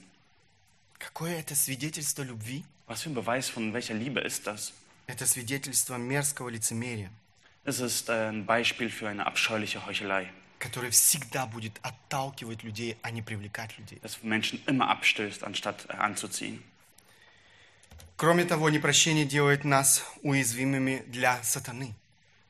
[0.99, 2.65] какое это свидетельство любви?
[2.89, 4.73] Was für ein Beweis von welcher Liebe ist das?
[5.07, 7.11] Это свидетельство мерзкого лицемерия,
[7.65, 10.27] Es ist äh, ein Beispiel für eine abscheuliche Heuchelei,
[10.66, 14.00] которое всегда будет отталкивать людей, а не привлекать людей.
[14.02, 16.64] das Menschen immer abstößt, anstatt äh, anzuziehen.
[18.18, 21.96] Кроме того, непрощение делает нас уязвимыми для сатаны.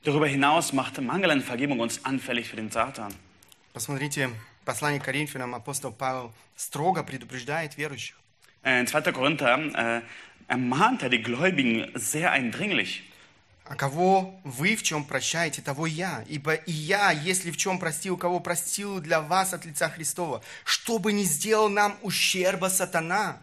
[0.04, 3.14] Darüber hinaus macht Mangel an Vergebung uns anfällig für den Satan.
[3.72, 4.32] Посмотрите,
[4.66, 8.18] послание к Коринфянам апостол Павел строго предупреждает верующих.
[8.64, 9.14] Äh, In 2.
[9.14, 10.02] Korinther äh,
[10.48, 13.04] ermahnt er die Gläubigen sehr eindringlich.
[13.69, 16.25] А кого вы в чем прощаете, того я.
[16.29, 21.13] Ибо и я, если в чем простил, кого простил для вас от лица Христова, чтобы
[21.13, 23.39] не сделал нам ущерба сатана.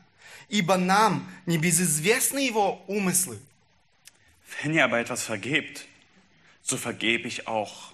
[0.48, 3.40] Ибо нам не безызвестны его умыслы.
[4.62, 5.86] Wenn ihr aber etwas vergebt,
[6.62, 7.92] so vergebe ich auch.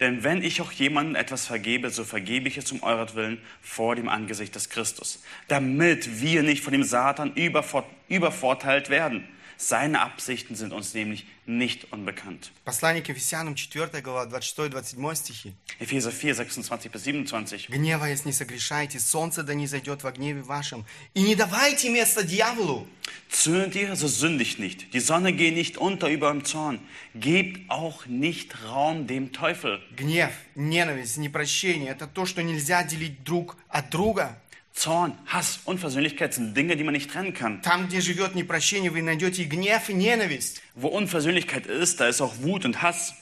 [0.00, 4.08] Denn wenn ich auch jemandem etwas vergebe, so vergebe ich es um euretwillen vor dem
[4.08, 9.28] Angesicht des Christus, damit wir nicht von dem Satan übervor übervorteilt werden.
[9.63, 12.51] Seine Absichten sind uns nämlich nicht unbekannt.
[12.63, 15.53] Послание к Ефесянам, 4 глава, 26-27 стихи.
[15.79, 17.69] Epheser 4, 26 bis 27.
[17.69, 22.87] «Гневаясь, не согрешайте, солнце да не зайдет во гневе вашем, и не давайте место дьяволу».
[23.29, 24.93] Zürnt ihr, so sündigt nicht.
[24.93, 26.79] Die Sonne geht nicht unter über dem Zorn.
[27.13, 29.81] Gebt auch nicht Raum dem Teufel.
[29.95, 34.39] Гнев, ненависть, непрощение – это то, что нельзя делить друг от друга.
[34.74, 37.62] Zorn, Hass, Unversöhnlichkeit sind Dinge, die man nicht trennen kann.
[37.62, 40.62] Там, где живет непрощение, вы найдете и гнев, и ненависть.
[40.74, 43.14] Wo Unversöhnlichkeit ist, da ist auch Wut und Hass.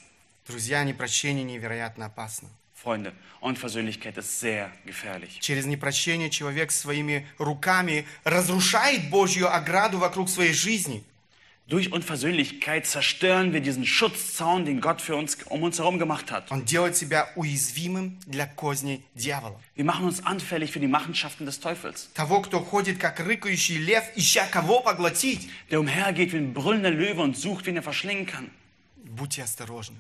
[0.46, 2.48] Друзья, непрощение невероятно опасно.
[2.74, 5.38] Freunde, Unversöhnlichkeit ist sehr gefährlich.
[5.40, 11.04] Через непрощение человек своими руками разрушает Божью ограду вокруг своей жизни.
[11.69, 16.49] Durch Unversöhnlichkeit zerstören wir diesen Schutzzaun, den Gott für uns um uns herum gemacht hat.
[16.49, 19.59] Он делает себя уязвимым для козней дьявола.
[19.75, 24.05] Wir machen uns anfällig für die Machenschaften des Teufels, Того, кто ходит как рыкающий лев,
[24.15, 25.49] ища кого поглотить.
[25.69, 28.49] der umhergeht wie ein brüllender Löwe und sucht, wen er verschlingen kann.
[29.03, 29.97] Будьте осторожны.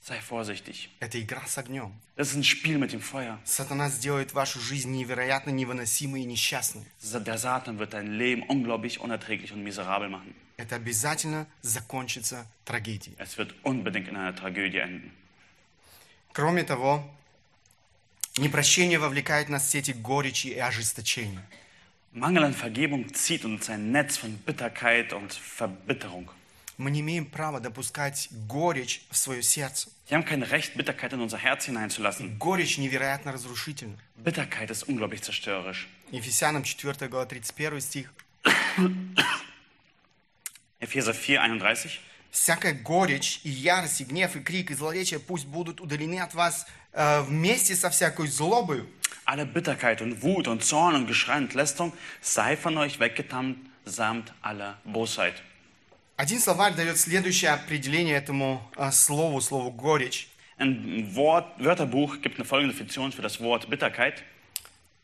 [0.00, 0.88] Sei vorsichtig.
[1.00, 1.92] Это игра с огнем.
[2.14, 3.40] Das ist ein Spiel mit dem Feuer.
[3.44, 6.84] Сатана сделает вашу жизнь невероятно невыносимой и несчастной.
[7.02, 10.32] Der Satan wird dein Leben unglaublich unerträglich und miserabel machen.
[10.57, 13.15] Это обязательно закончится трагедией.
[13.17, 15.11] Es wird unbedingt in einer Tragödie enden.
[16.31, 17.03] Кроме того,
[18.37, 21.43] непрощение вовлекает нас в сети горечи и ожесточения.
[22.13, 26.29] Mangel an Vergebung zieht uns ein Netz von Bitterkeit und Verbitterung.
[26.77, 29.89] Мы не имеем права допускать горечь в свое сердце.
[30.09, 32.37] Wir haben kein Recht, Bitterkeit in unser Herz hineinzulassen.
[32.37, 33.97] Горечь невероятно разрушительна.
[34.17, 35.87] Bitterkeit ist unglaublich zerstörerisch.
[36.11, 38.13] Ефесянам 4 глава 31 стих.
[40.83, 41.99] Epheser 4, 31.
[42.31, 46.65] «Всякая горечь и ярость, и гнев, и крик, и злоречие пусть будут удалены от вас
[46.91, 48.87] э, вместе со всякой злобою,
[49.25, 54.33] Alle Bitterkeit und Wut und Zorn und Geschrei und Lästerung sei von euch weggetan, samt
[54.41, 55.35] aller Bosheit.
[56.17, 60.27] Один словарь дает следующее определение этому э, слову, слову горечь.
[60.57, 64.23] Ein Wort, Wörterbuch gibt eine folgende Definition für das Wort Bitterkeit.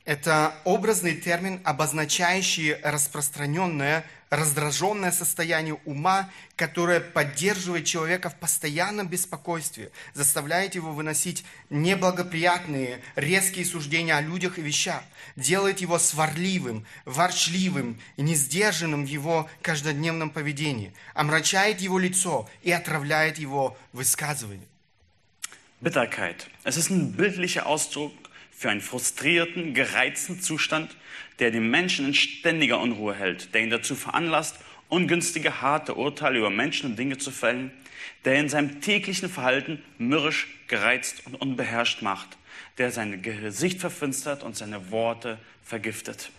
[0.09, 10.73] Это образный термин, обозначающий распространенное, раздраженное состояние ума, которое поддерживает человека в постоянном беспокойстве, заставляет
[10.73, 15.03] его выносить неблагоприятные, резкие суждения о людях и вещах,
[15.35, 23.77] делает его сварливым, ворчливым несдержанным в его каждодневном поведении, омрачает его лицо и отравляет его
[23.93, 24.65] высказывания.
[25.81, 26.47] Bitterkeit.
[26.63, 30.96] Es ist ein bildlicher Ausdruck für einen frustrierten, gereizten Zustand,
[31.38, 34.56] der den Menschen in ständiger Unruhe hält, der ihn dazu veranlasst,
[34.88, 37.72] ungünstige, harte Urteile über Menschen und Dinge zu fällen,
[38.24, 42.37] der in seinem täglichen Verhalten mürrisch, gereizt und unbeherrscht macht,
[42.78, 46.30] der sein Gesicht verfinstert und seine Worte vergiftet.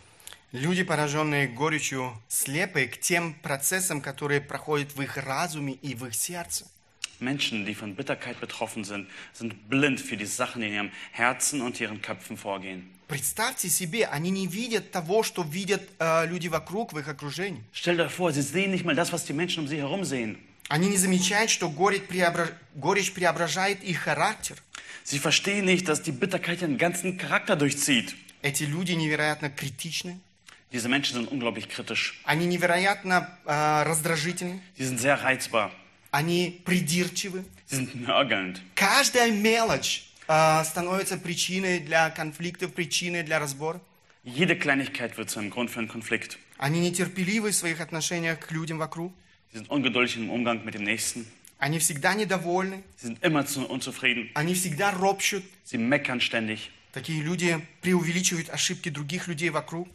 [0.51, 6.15] Люди, пораженные горечью, слепы к тем процессам, которые проходят в их разуме и в их
[6.15, 6.65] сердце.
[7.19, 11.61] Menschen, die von Bitterkeit betroffen sind, sind blind für die Sachen, die in ihrem Herzen
[11.61, 12.91] und ihren Köpfen vorgehen.
[13.07, 17.63] Представьте себе, они не видят того, что видят э, люди вокруг, в их окружении.
[17.71, 20.37] Stell dir vor, sie sehen nicht mal das, was die Menschen um sie herum sehen.
[20.69, 24.57] Они не замечают, что горечь, преобра- горечь преображает их характер.
[25.05, 28.15] Sie verstehen nicht, dass die Bitterkeit ihren ganzen Charakter durchzieht.
[28.41, 30.19] Эти люди невероятно критичны,
[30.71, 32.19] Diese Menschen sind unglaublich kritisch.
[32.25, 35.71] они невероятно э, раздражительны, Sie sind sehr reizbar.
[36.10, 37.44] Они придирчивы.
[38.74, 43.80] Каждая мелочь э, становится причиной для конфликтов, причиной для разбора.
[44.22, 46.38] Jede Kleinigkeit wird zu einem Grund für einen Konflikt.
[46.58, 49.14] Они нетерпеливы в своих отношениях к людям вокруг.
[49.52, 51.26] Sie sind ungeduldig im Umgang mit dem Nächsten.
[51.58, 54.30] Они всегда недовольны, Sie sind immer zu unzufrieden.
[54.34, 55.42] они всегда ропщут.
[55.64, 56.70] Sie meckern ständig.
[56.92, 59.88] Такие люди преувеличивают ошибки других людей вокруг.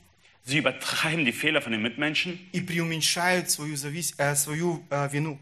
[0.47, 4.13] Sie übertreiben die Fehler von den Mitmenschen и преуменьшают свою, завис...
[4.17, 5.39] э, свою э, вину.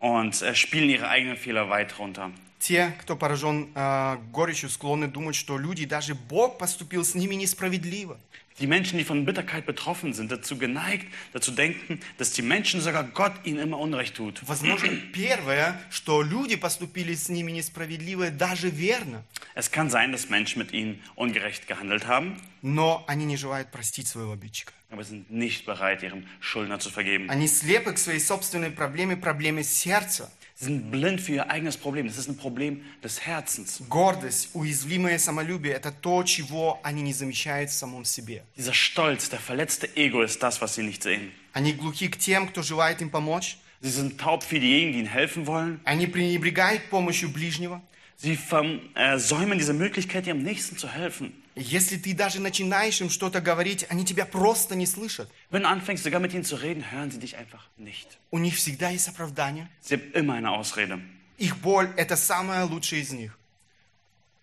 [0.00, 2.30] Und äh, spielen ihre eigenen Fehler weit runter.
[2.58, 8.18] Те, кто поражен э, горечью, склонны думать, что люди, даже Бог поступил с ними несправедливо.
[8.59, 13.03] Die Menschen, die von Bitterkeit betroffen sind, dazu geneigt, dazu denken, dass die Menschen sogar
[13.05, 14.41] Gott ihnen immer Unrecht tut.
[14.47, 19.23] Возможно, первое, что люди поступили с ними несправедливо, даже верно.
[19.55, 24.07] Es kann sein, dass Menschen mit ihnen ungerecht gehandelt haben, Но они не желают простить
[24.07, 24.73] своего обидчика.
[24.91, 27.29] aber sind nicht bereit, ihrem Schuldner zu vergeben.
[27.29, 30.29] Они слепы к своей собственной проблеме, проблеме сердца.
[30.55, 32.05] Sie sind blind für ihr eigenes Problem.
[32.05, 33.81] Das ist ein Problem des Herzens.
[33.89, 38.43] Гордость, уязвимое самолюбие – это то, чего они не замечают в самом себе.
[38.55, 41.31] Dieser Stolz, der verletzte Ego ist das, was sie nicht sehen.
[41.53, 43.57] Они глухи к тем, кто желает им помочь.
[43.81, 45.79] Sie sind taub für diejenigen, die ihnen helfen wollen.
[45.83, 47.81] Они пренебрегают помощью ближнего.
[48.18, 51.34] Sie versäumen diese Möglichkeit, ihrem Nächsten zu helfen.
[51.54, 55.30] Если ты даже начинаешь им что-то говорить, они тебя просто не слышат.
[55.50, 58.18] Wenn du anfängst, sogar mit ihnen zu reden, hören sie dich einfach nicht.
[58.30, 59.68] У них всегда есть оправдание.
[59.80, 61.00] Sie haben immer eine Ausrede.
[61.38, 63.38] Их боль– это самое лучшее из них.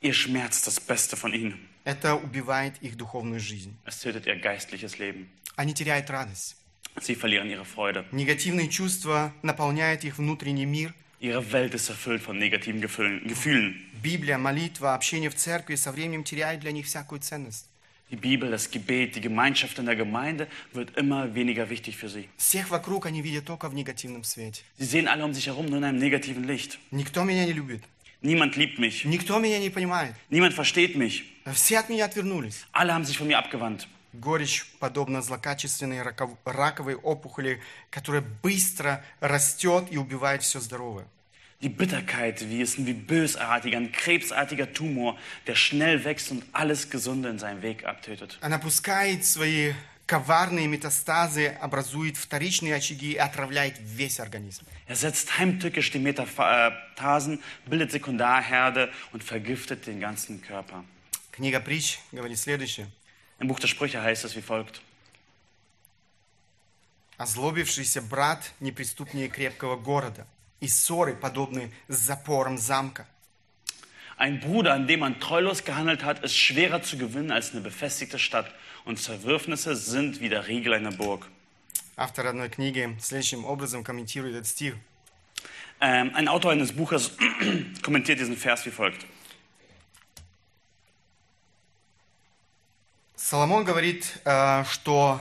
[0.02, 1.58] Ihr Schmerz das Beste von ihnen.
[1.84, 3.76] Это убивает их духовную жизнь.
[3.86, 5.30] Es tötet ihr geistliches Leben.
[5.56, 6.58] Они теряют радость.
[7.02, 8.06] Sie verlieren ihre Freude.
[8.12, 10.94] Негативные чувства наполняют их внутренний мир.
[11.23, 13.27] Ihre Welt ist erfüllt von negativen Gefühlen.
[13.27, 13.75] Gefühlen.
[14.03, 17.67] Библия, молитва, общение в церкви со временем теряют для них всякую ценность.
[18.11, 22.29] Die Bibel, das Gebet, die Gemeinschaft in der Gemeinde wird immer weniger wichtig für sie.
[22.39, 24.63] Всех вокруг они видят только в негативном свете.
[24.79, 26.79] Sie sehen alle um sich herum nur in einem negativen Licht.
[26.91, 27.83] Никто меня не любит.
[28.23, 29.05] Niemand liebt mich.
[29.05, 30.15] Никто меня не понимает.
[30.31, 31.25] Niemand versteht mich.
[31.53, 32.65] Все от меня отвернулись.
[32.73, 33.87] Alle haben sich von mir abgewandt.
[34.14, 41.06] Горечь подобна злокачественной раков- раковой опухоли, которая быстро растет и убивает все здоровое.
[41.62, 47.30] Die Bitterkeit, wie ein wie bösartiger, ein krebsartiger Tumor, der schnell wächst und alles Gesunde
[47.30, 48.38] in seinem Weg abtötet.
[48.42, 49.74] Она пускает свои
[50.06, 54.66] коварные метастазы, образует вторичные очаги и отравляет весь организм.
[54.88, 60.84] Er setzt heimtückisch die Metaphasen, bildet Sekundarherde und vergiftet den ganzen Körper.
[61.32, 62.88] Книга притч говорит следующее.
[63.43, 64.83] Im Buch der Sprüche heißt es wie folgt.
[67.19, 70.25] Озлобившийся брат неприступнее крепкого города,
[70.61, 73.07] и ссоры подобны запорам замка.
[74.17, 78.19] Ein Bruder, an dem man treulos gehandelt hat, ist schwerer zu gewinnen als eine befestigte
[78.19, 78.53] Stadt.
[78.85, 81.29] Und Zerwürfnisse sind wie der Riegel einer Burg.
[81.97, 84.75] Автор одной книги следующим образом комментирует этот стих.
[85.81, 87.13] Ähm, ein Autor eines Buches
[87.83, 89.07] kommentiert diesen Vers wie folgt.
[93.16, 95.20] Соломон говорит, э, что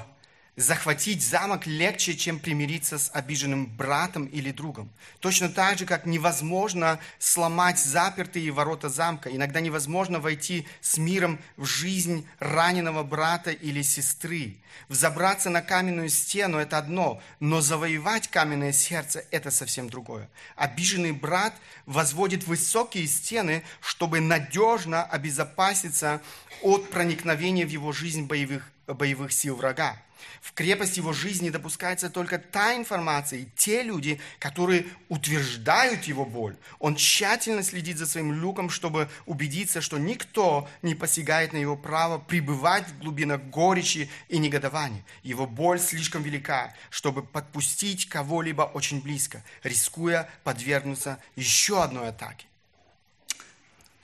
[0.57, 4.91] захватить замок легче, чем примириться с обиженным братом или другом.
[5.21, 9.31] Точно так же, как невозможно сломать запертые ворота замка.
[9.35, 14.59] Иногда невозможно войти с миром в жизнь раненого брата или сестры.
[14.89, 20.29] Взобраться на каменную стену– это одно, но завоевать каменное сердце– это совсем другое.
[20.57, 21.55] Обиженный брат
[21.87, 26.21] возводит высокие стены, чтобы надежно обезопаситься
[26.63, 29.97] от проникновения в его жизнь боевых, боевых сил врага.
[30.41, 36.57] В крепость его жизни допускается только та информация и те люди, которые утверждают его боль.
[36.79, 42.19] Он тщательно следит за своим люком, чтобы убедиться, что никто не посягает на его право
[42.19, 45.05] пребывать в глубинах горечи и негодования.
[45.23, 52.47] Его боль слишком велика, чтобы подпустить кого-либо очень близко, рискуя подвергнуться еще одной атаке.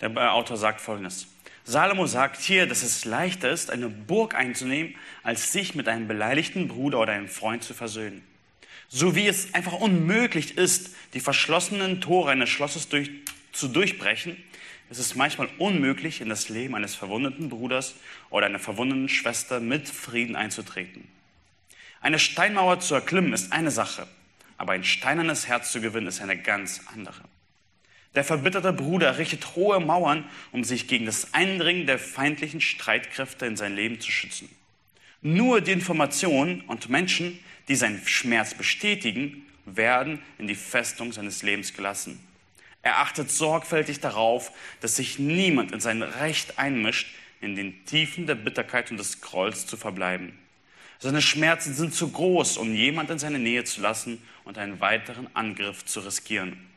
[0.01, 1.27] Der Autor sagt folgendes.
[1.68, 6.66] Salomo sagt hier, dass es leichter ist, eine Burg einzunehmen, als sich mit einem beleidigten
[6.66, 8.26] Bruder oder einem Freund zu versöhnen.
[8.88, 13.11] So wie es einfach unmöglich ist, die verschlossenen Tore eines Schlosses durch,
[13.52, 14.42] zu durchbrechen,
[14.88, 17.96] ist es manchmal unmöglich, in das Leben eines verwundeten Bruders
[18.31, 21.07] oder einer verwundeten Schwester mit Frieden einzutreten.
[22.00, 24.09] Eine Steinmauer zu erklimmen ist eine Sache,
[24.57, 27.20] aber ein steinernes Herz zu gewinnen ist eine ganz andere.
[28.18, 33.57] Der verbitterte Bruder errichtet hohe Mauern, um sich gegen das Eindringen der feindlichen Streitkräfte in
[33.57, 34.48] sein Leben zu schützen.
[35.22, 41.74] Nur die Informationen und Menschen, die seinen Schmerz bestätigen, werden in die Festung seines Lebens
[41.74, 42.18] gelassen.
[42.83, 44.50] Er achtet sorgfältig darauf,
[44.81, 49.64] dass sich niemand in sein Recht einmischt, in den Tiefen der Bitterkeit und des Grolls
[49.64, 50.37] zu verbleiben.
[50.98, 55.29] Seine Schmerzen sind zu groß, um jemand in seine Nähe zu lassen und einen weiteren
[55.37, 56.69] Angriff zu riskieren.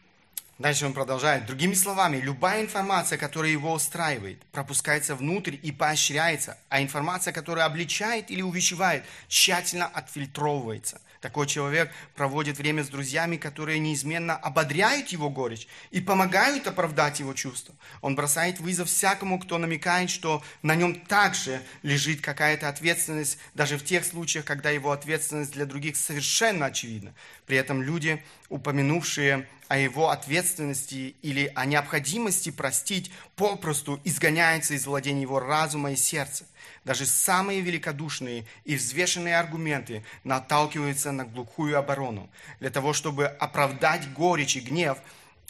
[0.61, 1.47] Дальше он продолжает.
[1.47, 8.29] Другими словами, любая информация, которая его устраивает, пропускается внутрь и поощряется, а информация, которая обличает
[8.29, 11.01] или увещевает, тщательно отфильтровывается.
[11.21, 17.33] Такой человек проводит время с друзьями, которые неизменно ободряют его горечь и помогают оправдать его
[17.33, 17.75] чувства.
[18.01, 23.85] Он бросает вызов всякому, кто намекает, что на нем также лежит какая-то ответственность, даже в
[23.85, 27.13] тех случаях, когда его ответственность для других совершенно очевидна.
[27.45, 35.21] При этом люди, упомянувшие о его ответственности или о необходимости простить, попросту изгоняются из владения
[35.21, 36.45] его разума и сердца.
[36.83, 42.29] Даже самые великодушные и взвешенные аргументы наталкиваются на глухую оборону.
[42.59, 44.97] Для того, чтобы оправдать горечь и гнев,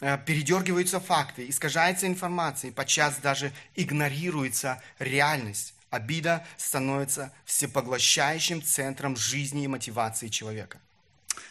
[0.00, 5.74] э, передергиваются факты, искажается информация, и подчас даже игнорируется реальность.
[5.90, 10.80] Обида становится всепоглощающим центром жизни и мотивации человека.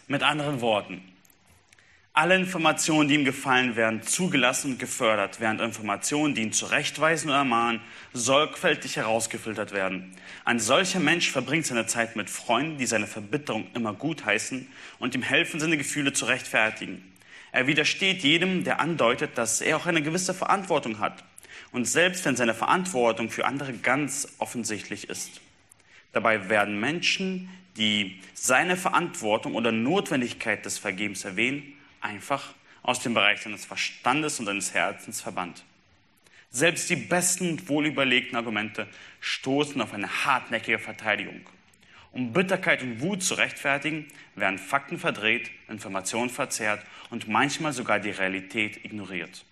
[0.08, 1.02] Mit anderen Worten,
[2.14, 7.40] alle Informationen, die ihm gefallen, werden zugelassen und gefördert, während Informationen, die ihn zurechtweisen oder
[7.40, 7.80] ermahnen,
[8.12, 10.14] sorgfältig herausgefiltert werden.
[10.44, 14.68] Ein solcher Mensch verbringt seine Zeit mit Freunden, die seine Verbitterung immer gutheißen
[15.00, 17.02] und ihm helfen, seine Gefühle zu rechtfertigen.
[17.54, 21.24] Er widersteht jedem, der andeutet, dass er auch eine gewisse Verantwortung hat.
[21.72, 25.40] Und selbst wenn seine Verantwortung für andere ganz offensichtlich ist.
[26.12, 33.42] Dabei werden Menschen, die seine Verantwortung oder Notwendigkeit des Vergebens erwähnen, einfach aus dem Bereich
[33.42, 35.64] seines Verstandes und seines Herzens verbannt.
[36.50, 38.88] Selbst die besten und wohlüberlegten Argumente
[39.22, 41.42] stoßen auf eine hartnäckige Verteidigung.
[42.12, 48.10] Um Bitterkeit und Wut zu rechtfertigen, werden Fakten verdreht, Informationen verzerrt und manchmal sogar die
[48.10, 49.46] Realität ignoriert.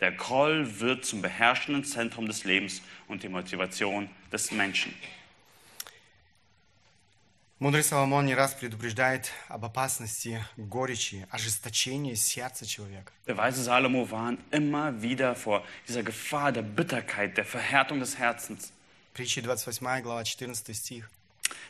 [0.00, 4.94] Der Groll wird zum beherrschenden Zentrum des Lebens und die Motivation des Menschen.
[7.61, 13.13] Мудрый Соломон не раз предупреждает об опасности горечи, ожесточения сердца человека.
[13.27, 18.73] Der weise Salomo warnt immer wieder vor dieser Gefahr der Bitterkeit, der Verhärtung des Herzens.
[19.13, 21.11] Притча 28 глава 14 стих.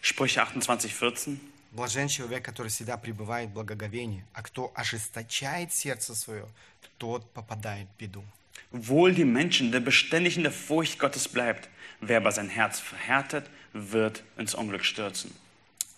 [0.01, 1.37] Sprüche 28, 14.
[1.71, 6.47] Блажен человек, который всегда пребывает в благоговении, а кто ожесточает сердце свое,
[6.99, 8.23] тот попадает в беду.
[8.71, 11.67] Wohl die Menschen, der beständig in der Furcht Gottes bleibt.
[11.99, 15.35] Wer aber sein Herz verhärtet, wird ins Unglück stürzen.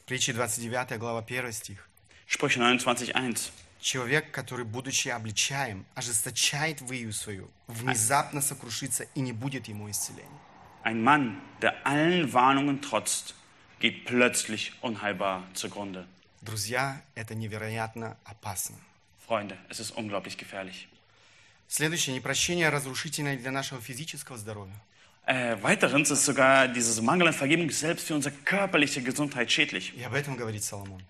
[0.09, 1.87] Притча 29 глава 1 стих.
[2.27, 3.37] Sprüche 29, 1.
[3.79, 10.41] Человек, который, будучи обличаем, ожесточает выю свою, внезапно сокрушится и не будет ему исцеления.
[10.83, 13.35] Ein Mann, der allen Warnungen trotzt,
[13.81, 16.07] geht plötzlich unheilbar zugrunde.
[16.41, 18.77] Друзья, это невероятно опасно.
[19.29, 20.89] Freunde, es ist unglaublich gefährlich.
[21.69, 24.81] Следующее, непрощение разрушительное для нашего физического здоровья.
[25.28, 29.94] Äh, weiterens ist sogar dieses Mangel an Vergebung selbst für unsere körperliche Gesundheit schädlich.
[29.98, 31.02] И об этом говорит Соломон.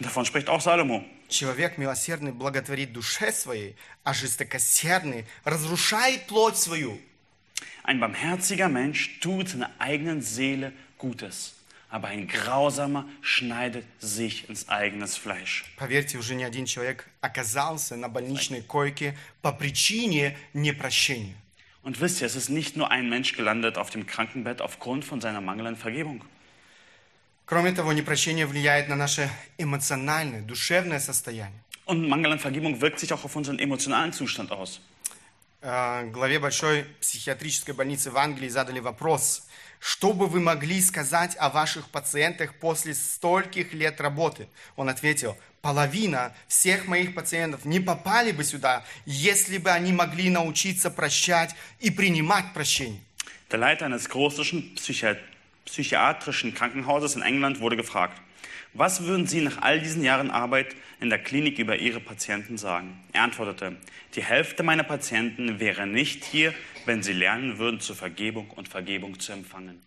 [0.00, 1.04] Davon spricht auch Salomo.
[1.28, 6.98] Человек милосердный благотворит душе своей, а жестокосердный разрушает плоть свою.
[7.84, 11.54] Ein barmherziger Mensch tut seiner eigenen Seele Gutes,
[11.88, 15.64] aber ein grausamer schneidet sich ins eigenes Fleisch.
[15.76, 21.36] Поверьте, уже не один человек оказался на больничной койке по причине непрощения.
[21.84, 25.20] Und wisst ihr, es ist nicht nur ein Mensch gelandet auf dem Krankenbett aufgrund von
[25.20, 26.22] seiner mangelnden Vergebung.
[27.46, 29.28] Кроме того, непрощение влияет на наше
[29.58, 31.60] эмоциональное, душевное состояние.
[31.86, 34.80] Und Mangel an Vergebung wirkt sich auch auf unseren emotionalen Zustand aus.
[35.62, 39.48] Э, главе большой психиатрической больницы в Англии задали вопрос,
[39.84, 44.48] что бы вы могли сказать о ваших пациентах после стольких лет работы?
[44.76, 50.90] Он ответил, половина всех моих пациентов не попали бы сюда, если бы они могли научиться
[50.90, 53.00] прощать и принимать прощение.
[53.50, 55.16] Der Leiter eines großen Psychi
[55.64, 58.20] psychiatrischen Krankenhauses in England wurde gefragt,
[58.74, 63.00] was würden Sie nach all diesen Jahren Arbeit in der Klinik über Ihre Patienten sagen?
[63.12, 63.76] Er antwortete,
[64.14, 66.54] die Hälfte meiner Patienten wäre nicht hier,
[66.86, 69.80] wenn sie lernen würden, zur Vergebung und Vergebung zu empfangen.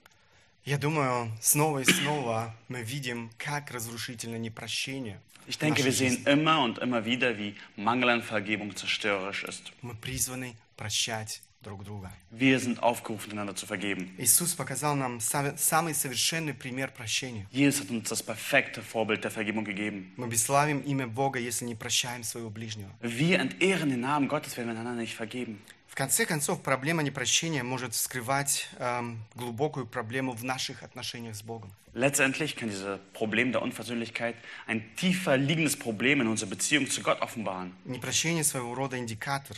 [0.66, 5.20] Я думаю, снова и снова мы видим, как разрушительно непрощение.
[5.46, 6.32] Ich в denke, wir нашей sehen жизни.
[6.32, 9.74] immer und immer wieder, wie Mangel an Vergebung zerstörerisch ist.
[9.82, 12.14] Мы призваны прощать друг друга.
[12.32, 14.16] Wir sind aufgerufen, einander zu vergeben.
[14.18, 17.46] Иисус показал нам са- самый совершенный пример прощения.
[17.52, 20.14] Jesus hat uns das perfekte Vorbild der Vergebung gegeben.
[20.16, 22.90] Мы бесславим имя Бога, если не прощаем своего ближнего.
[23.02, 25.62] Wir entehren den Namen Gottes, wenn wir einander nicht vergeben.
[25.98, 31.72] В конце концов, проблема непрощения может вскрывать эм, глубокую проблему в наших отношениях с Богом.
[31.94, 34.36] Letztendlich kann dieses Problem der Unversöhnlichkeit
[34.66, 37.74] ein tiefer liegendes Problem in unserer Beziehung zu Gott offenbaren.
[37.86, 39.58] Непрощение своего рода индикатор,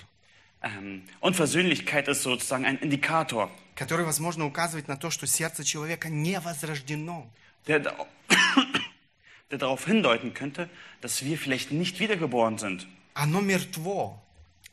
[0.61, 6.39] Ähm, Unversöhnlichkeit ist sozusagen ein Indikator, который, возможно, указывает на то, что сердце человека не
[6.41, 7.29] возрождено.
[7.67, 7.95] der, da-
[9.51, 10.69] der darauf hindeuten könnte,
[11.01, 12.87] dass wir vielleicht nicht wiedergeboren sind.
[13.13, 14.19] Оно мертво.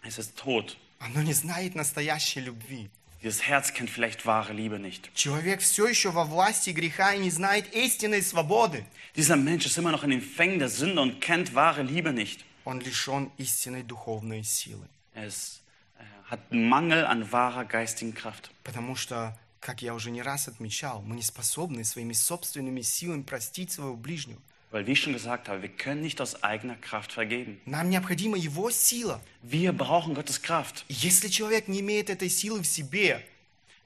[0.03, 0.77] Es ist tot.
[1.00, 2.89] Оно не знает настоящей любви.
[3.24, 5.10] Dieses Herz kennt vielleicht wahre Liebe nicht.
[5.16, 8.86] Человек все еще во власти греха и не знает истинной свободы.
[9.16, 12.45] Dieser Mensch ist immer noch in den Fängen der Sünde und kennt wahre Liebe nicht.
[12.64, 14.88] Он лишен истинной духовной силы.
[15.16, 15.62] Er ist,
[15.98, 18.52] äh, hat Mangel an wahrer geistigen Kraft.
[18.64, 23.72] Потому что, как я уже не раз отмечал, мы не способны своими собственными силами простить
[23.72, 24.39] своего ближнего.
[24.70, 27.61] Weil, wie ich schon gesagt habe, wir können nicht aus eigener Kraft vergeben.
[27.66, 29.20] Нам необходима его сила.
[29.43, 30.85] Wir brauchen Gottes Kraft.
[30.89, 33.23] И Если человек не имеет этой силы в себе,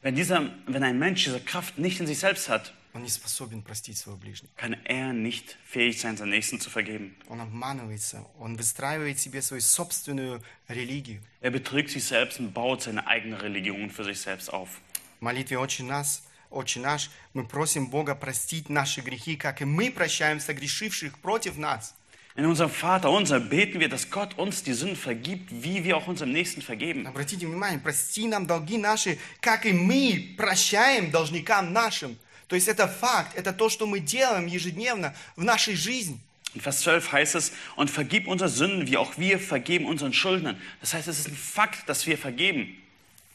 [0.02, 3.62] Wenn, dieser, wenn ein Mensch diese Kraft nicht in sich selbst hat, он не способен
[3.62, 4.48] простить своего ближнего.
[4.56, 7.16] kann er nicht fähig sein, seinen Nächsten zu vergeben.
[7.28, 11.20] Он обманывается, он выстраивает себе свою собственную религию.
[11.40, 14.80] Er betrügt sich selbst und baut seine eigene Religion für sich selbst auf.
[15.18, 19.89] В молитве «Отче нас», «Отче наш» мы просим Бога простить наши грехи, как и мы
[19.89, 21.95] прощаем согрешивших против нас.
[22.35, 26.07] In unserem Vater unser beten wir, dass Gott uns die Sünden vergibt, wie wir auch
[26.07, 27.05] unserem Nächsten vergeben.
[27.05, 32.17] Обратите внимание, прости нам долги наши, как и мы прощаем должникам нашим.
[32.47, 36.19] То есть это факт, это то, что мы делаем ежедневно в нашей жизни.
[36.53, 40.59] In Vers 12 heißt es, und vergib unsere Sünden, wie auch wir vergeben unseren Schuldnern.
[40.81, 42.80] Das heißt, es ist ein Fakt, dass wir vergeben.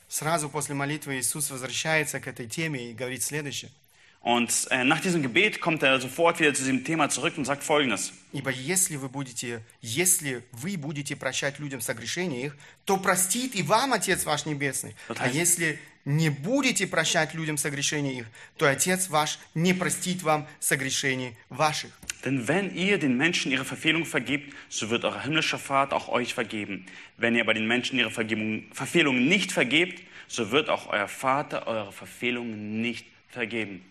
[0.09, 3.71] Сразу после молитвы Иисус возвращается к этой теме и говорит следующее.
[4.26, 7.64] Und äh, nach diesem Gebet kommt er sofort wieder zu diesem Thema zurück und sagt
[7.64, 8.14] Folgendes.
[8.34, 13.94] Ибо если вы будете, если вы будете прощать людям согрешения их, то простит и вам
[13.94, 14.96] Отец ваш Небесный.
[15.08, 18.28] Вот А это- если не будете прощать людям согрешения их,
[18.58, 21.90] то Отец ваш не простит вам согрешений ваших.
[22.24, 26.36] Denn wenn ihr den Menschen ihre Verfehlung vergebt, so wird euer himmlischer Vater auch euch
[26.36, 26.86] vergeben.
[27.18, 31.66] Wenn ihr aber den Menschen ihre Vergebung, Verfehlungen nicht vergebt, so wird auch euer Vater
[31.66, 33.84] eure Verfehlungen nicht vergeben.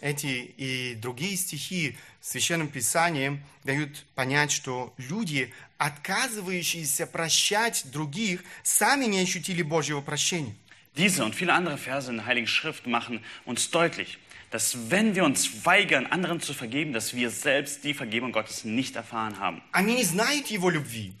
[0.00, 0.26] Эти
[0.58, 9.20] и другие стихи в Священном Писании дают понять, что люди, отказывающиеся прощать других, сами не
[9.20, 10.54] ощутили Божьего прощения.
[10.96, 14.18] Diese und viele andere Verse in der Heiligen Schrift machen uns deutlich,
[14.50, 18.96] dass wenn wir uns weigern, anderen zu vergeben, dass wir selbst die Vergebung Gottes nicht
[18.96, 19.62] erfahren haben.
[19.72, 21.14] Они не знают Его любви,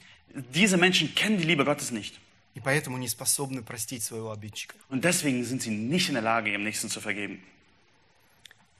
[0.54, 2.14] Diese Menschen kennen die Liebe Gottes nicht.
[2.54, 4.74] и поэтому не способны простить своего обидчика.
[4.88, 7.42] Und deswegen sind sie nicht in der Lage, ihrem Nächsten zu vergeben.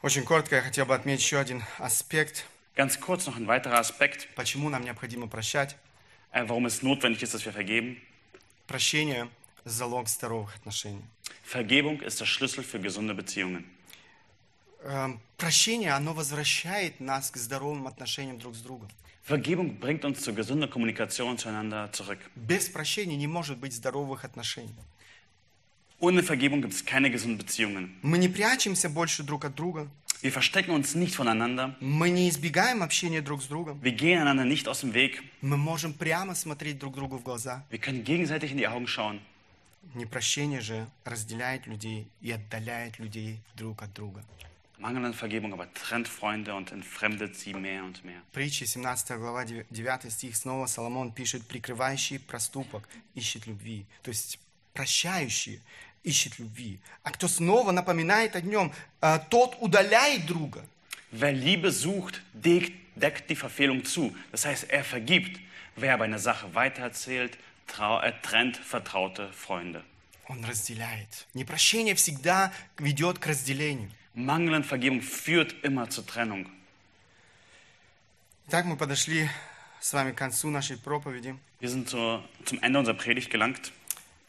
[0.03, 2.45] Очень коротко я хотел бы отметить еще один аспект,
[2.77, 5.77] Ganz kurz noch ein weiterer Aspekt, почему нам необходимо прощать.
[6.33, 8.03] äh, warum es notwendig ist, dass wir vergeben.
[8.67, 9.29] Прощение–
[9.65, 11.03] залог здоровых отношений.
[11.43, 13.65] Vergebung ist der Schlüssel für gesunde Beziehungen.
[14.85, 18.89] Эм, Прощение, оно возвращает нас к здоровым отношениям друг с другом.
[19.27, 22.19] Vergebung bringt uns zu gesunder Kommunikation zueinander zurück.
[22.37, 24.75] Без прощения не может быть здоровых отношений.
[25.99, 27.97] Ohne Vergebung gibt es keine gesunden Beziehungen.
[28.03, 29.89] Мы не прячемся больше друг от друга.
[30.23, 31.75] Wir verstecken uns nicht voneinander.
[31.81, 33.81] Мы не избегаем общения друг с другом.
[33.83, 35.23] Wir gehen einander nicht aus dem Weg.
[35.41, 37.65] Мы можем прямо смотреть друг другу в глаза.
[37.71, 39.21] Wir können gegenseitig in die Augen schauen.
[39.95, 44.23] Непрощение же разделяет людей и отдаляет людей друг от друга.
[44.79, 48.21] Mangel an Vergebung aber trennt Freunde und entfremdet sie mehr und mehr.
[48.33, 53.87] Притча 17 глава 9 стих снова Соломон пишет, прикрывающий проступок ищет любви.
[54.03, 54.39] То есть
[54.75, 55.61] прощающий
[56.06, 56.80] ищет любви.
[57.04, 60.66] А кто снова напоминает о нем, а, тот удаляет друга.
[61.12, 64.16] Wer Liebe sucht, deckt, deckt die Verfehlung zu.
[64.32, 65.40] Das heißt, er vergibt.
[65.76, 67.38] Wer aber eine Sache weitererzählt,
[67.68, 69.84] trau, er trennt vertraute Freunde.
[70.28, 71.28] Он разделяет.
[71.34, 73.92] Непрощение всегда ведет к разделению.
[74.14, 76.48] Mangel an Vergebung führt immer zur Trennung.
[78.48, 79.30] Итак, мы подошли
[79.80, 81.36] с вами к концу нашей проповеди.
[81.62, 83.72] Wir sind zur, zum Ende unserer Predigt gelangt.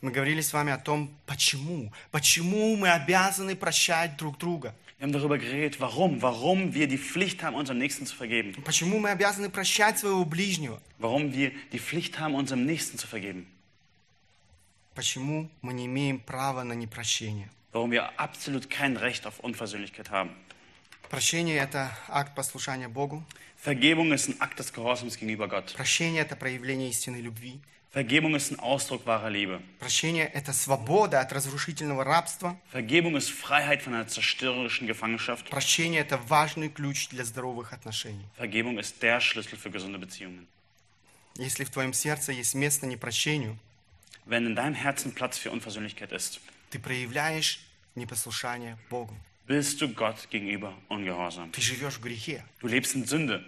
[0.01, 1.91] Мы говорили с вами о том, почему.
[2.11, 4.75] Почему мы обязаны прощать друг друга.
[4.99, 8.55] Wir haben darüber geredet, warum, warum wir die Pflicht haben, unserem Nächsten zu vergeben.
[8.63, 10.81] Почему мы обязаны прощать своего ближнего.
[10.97, 13.45] Warum wir die Pflicht haben, unserem Nächsten zu vergeben.
[14.95, 17.49] Почему мы не имеем права на непрощение.
[17.73, 20.31] Warum wir absolut kein Recht auf Unversöhnlichkeit haben.
[21.09, 23.23] Прощение– это акт послушания Богу.
[23.55, 25.73] Vergebung ist ein Akt des Gehorsams gegenüber Gott.
[25.75, 27.61] Прощение– это проявление истинной любви.
[27.92, 29.60] Vergebung ist ein Ausdruck wahrer Liebe.
[29.78, 32.56] Прощение – это свобода от разрушительного рабства.
[32.72, 35.50] Vergebung ist Freiheit von einer zerstörerischen Gefangenschaft.
[35.50, 38.24] Прощение – это важный ключ для здоровых отношений.
[38.38, 40.46] Vergebung ist der Schlüssel für gesunde Beziehungen.
[41.36, 43.58] Если в твоем сердце есть место непрощению,
[44.24, 47.60] Wenn in deinem Herzen Platz für Unversöhnlichkeit ist, ты проявляешь
[47.94, 49.14] непослушание Богу.
[49.46, 51.50] bist du Gott gegenüber ungehorsam.
[51.52, 52.42] Ты живешь в грехе.
[52.62, 53.44] Du lebst in Sünde.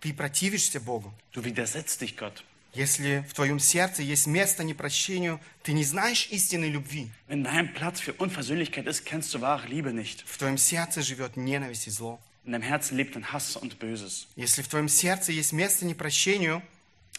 [0.00, 1.14] Ты противишься Богу.
[1.32, 2.42] Du widersetzt dich Gott.
[2.73, 7.09] Если в твоем сердце есть место непрощению, ты не знаешь истинной любви.
[7.27, 10.23] Wenn dein Platz für Unversöhnlichkeit ist, kennst du wahre Liebe nicht.
[10.25, 12.19] В твоем сердце живет ненависть и зло.
[12.45, 14.27] In deinem Herzen lebt ein Hass und Böses.
[14.35, 16.61] Если в твоем сердце есть место непрощению,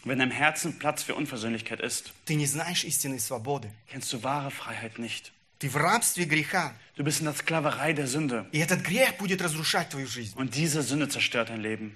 [0.05, 3.71] Wenn im Herzen Platz für Unversöhnlichkeit ist, ты не знаешь истинной свободы.
[3.89, 5.31] kennst du wahre Freiheit nicht.
[5.59, 6.73] Ты в рабстве греха.
[6.97, 8.47] Du bist in der Sklaverei der Sünde.
[8.51, 10.33] И этот грех будет разрушать твою жизнь.
[10.35, 11.95] Und diese Sünde zerstört dein Leben.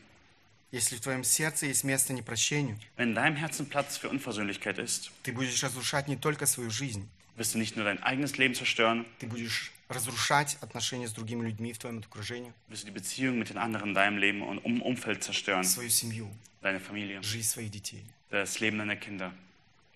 [0.71, 5.11] Если в твоем сердце есть место непрощению, Wenn in deinem Herzen Platz für Unversöhnlichkeit ist,
[5.23, 7.07] ты будешь разрушать не только свою жизнь,
[7.37, 11.71] wirst du nicht nur dein eigenes Leben zerstören, ты будешь разрушать отношения с другими людьми
[11.71, 14.81] в твоем окружении, wirst du die Beziehung mit den anderen in deinem Leben und im
[14.81, 16.29] Umfeld zerstören, свою семью,
[16.61, 18.03] deine Familie, жизнь своих детей.
[18.29, 19.31] das Leben deiner Kinder.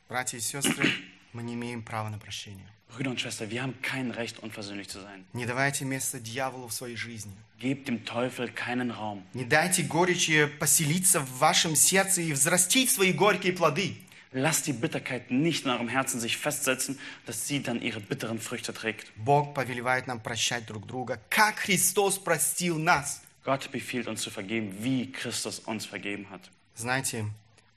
[0.08, 0.90] Братья и сестры,
[1.34, 2.68] мы не имеем права на прощение.
[2.94, 5.26] Brüder und Schwestern, wir haben kein Recht, unversöhnlich zu sein.
[5.34, 7.32] Не давайте место дьяволу в своей жизни.
[7.60, 9.24] Gebt dem Teufel keinen Raum.
[9.34, 13.96] Не дайте горечи поселиться в вашем сердце и взрастить свои горькие плоды.
[14.34, 18.74] Lasst die Bitterkeit nicht in eurem Herzen sich festsetzen, dass sie dann ihre bitteren Früchte
[18.74, 19.12] trägt.
[19.16, 23.22] Бог повелевает нам прощать друг друга, как Христос простил нас.
[23.44, 26.42] Gott befiehlt uns zu vergeben, wie Christus uns vergeben hat.
[26.76, 27.26] Знаете,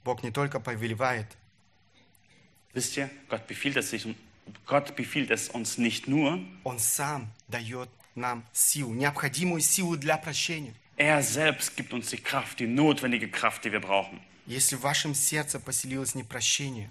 [0.03, 1.27] Бог не только повелевает,
[2.73, 4.05] Wisst ihr, Gott befiehlt es, sich,
[4.66, 10.74] Gott befiehlt es uns nicht nur, Он сам дает нам силу, необходимую силу для прощения.
[10.96, 14.20] er selbst gibt uns die Kraft, die notwendige Kraft, die wir brauchen.
[14.46, 16.90] Если в вашем сердце поселилось непрощение,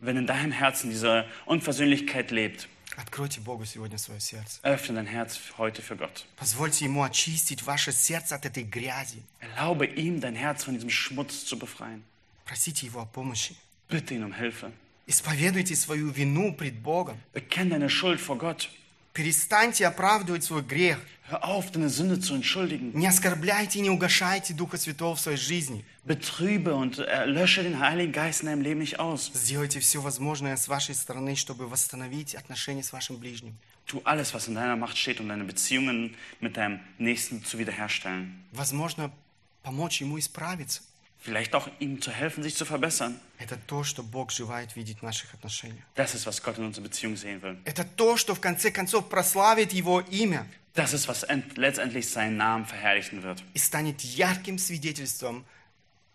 [0.00, 4.60] Wenn in deinem Herzen diese Unversöhnlichkeit lebt, откройте Богу сегодня свое сердце.
[4.62, 6.24] öffne dein Herz heute für Gott.
[6.36, 9.22] Позвольте Ему очистить ваше сердце от этой грязи.
[9.40, 12.04] Erlaube ihm, dein Herz von diesem Schmutz zu befreien.
[12.44, 13.56] Просите Его о помощи.
[13.88, 14.70] Bitte ihn um Hilfe.
[15.05, 17.17] Исповедуйте свою вину пред Богом.
[17.33, 18.69] Bekenn deine Schuld vor Gott.
[19.13, 20.99] Перестаньте оправдывать свой грех.
[21.29, 22.93] Hör auf, deine Sünde zu entschuldigen.
[22.93, 25.85] Не оскорбляйте и не угошайте Духа Святого в своей жизни.
[26.03, 29.31] Betrübe und äh, lösche den Heiligen Geist in deinem Leben nicht aus.
[29.33, 33.57] Сделайте все возможное с вашей стороны, чтобы восстановить отношения с вашим ближним.
[33.85, 38.43] Tu alles, was in deiner Macht steht, um deine Beziehungen mit deinem Nächsten zu wiederherstellen.
[38.51, 39.11] Возможно,
[39.61, 40.81] помочь ему исправиться.
[41.22, 43.18] Vielleicht auch ihm zu helfen, sich zu verbessern.
[43.38, 45.84] Это то, что Бог желает видеть в наших отношениях.
[45.96, 47.56] Das ist, was Gott in unserer Beziehung sehen will.
[47.64, 52.36] Это то, что в конце концов прославит Его имя Das ist, was end letztendlich seinen
[52.36, 53.42] Namen verherrlichen wird.
[53.52, 55.44] и станет ярким свидетельством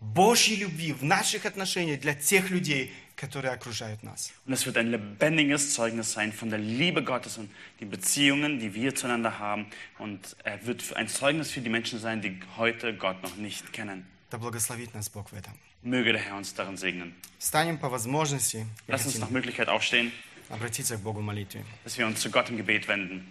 [0.00, 4.32] Божьей любви в наших отношениях для тех людей, которые окружают нас.
[4.46, 8.74] Und es wird ein lebendiges Zeugnis sein von der Liebe Gottes und die Beziehungen, die
[8.74, 9.66] wir zueinander haben.
[9.98, 14.06] Und er wird ein Zeugnis für die Menschen sein, die heute Gott noch nicht kennen.
[14.30, 15.52] Да благословит нас Бог в этом.
[15.82, 17.12] Möge der Herr uns darin segnen.
[17.38, 20.12] Встанем по возможности и Lass uns хотим nach Möglichkeit aufstehen,
[20.48, 21.64] обратиться к Богу в молитве.
[21.84, 23.24] dass wir uns zu Gott im Gebet wenden.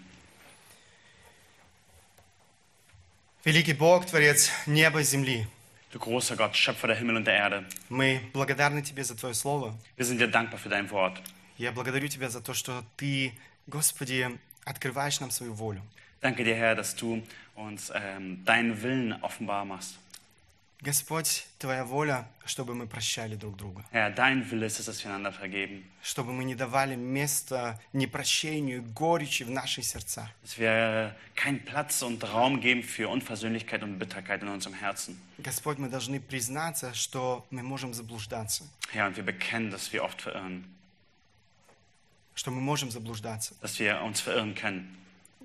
[3.43, 5.47] Великий Бог, Творец неба и земли,
[5.91, 9.75] Du großer Gott, Schöpfer der Himmel und der Erde, мы благодарны Тебе за Твое Слово.
[9.97, 11.19] wir sind dir dankbar für dein Wort.
[11.57, 13.33] Я благодарю Тебя за то, что Ты,
[13.67, 15.81] Господи, открываешь нам свою волю.
[16.21, 17.21] Danke dir, Herr, dass du
[17.55, 19.97] uns ähm, deinen Willen offenbar machst.
[20.80, 25.10] Господь, Твоя воля, чтобы мы прощали друг друга, Herr, dein Wille ist es, dass wir
[25.12, 25.82] einander vergeben.
[26.02, 30.28] чтобы мы не давали места непрощению горечи в наших сердцах.
[30.44, 35.18] Dass wir keinen Platz und Raum geben für Unversöhnlichkeit und Bitterkeit in unserem Herzen.
[35.38, 38.62] Господь, мы должны признаться, что мы можем заблуждаться,
[38.92, 40.64] Herr, und wir bekennen, dass wir oft verirren,
[42.36, 43.56] что мы можем заблуждаться.
[43.60, 44.94] dass wir uns verirren können.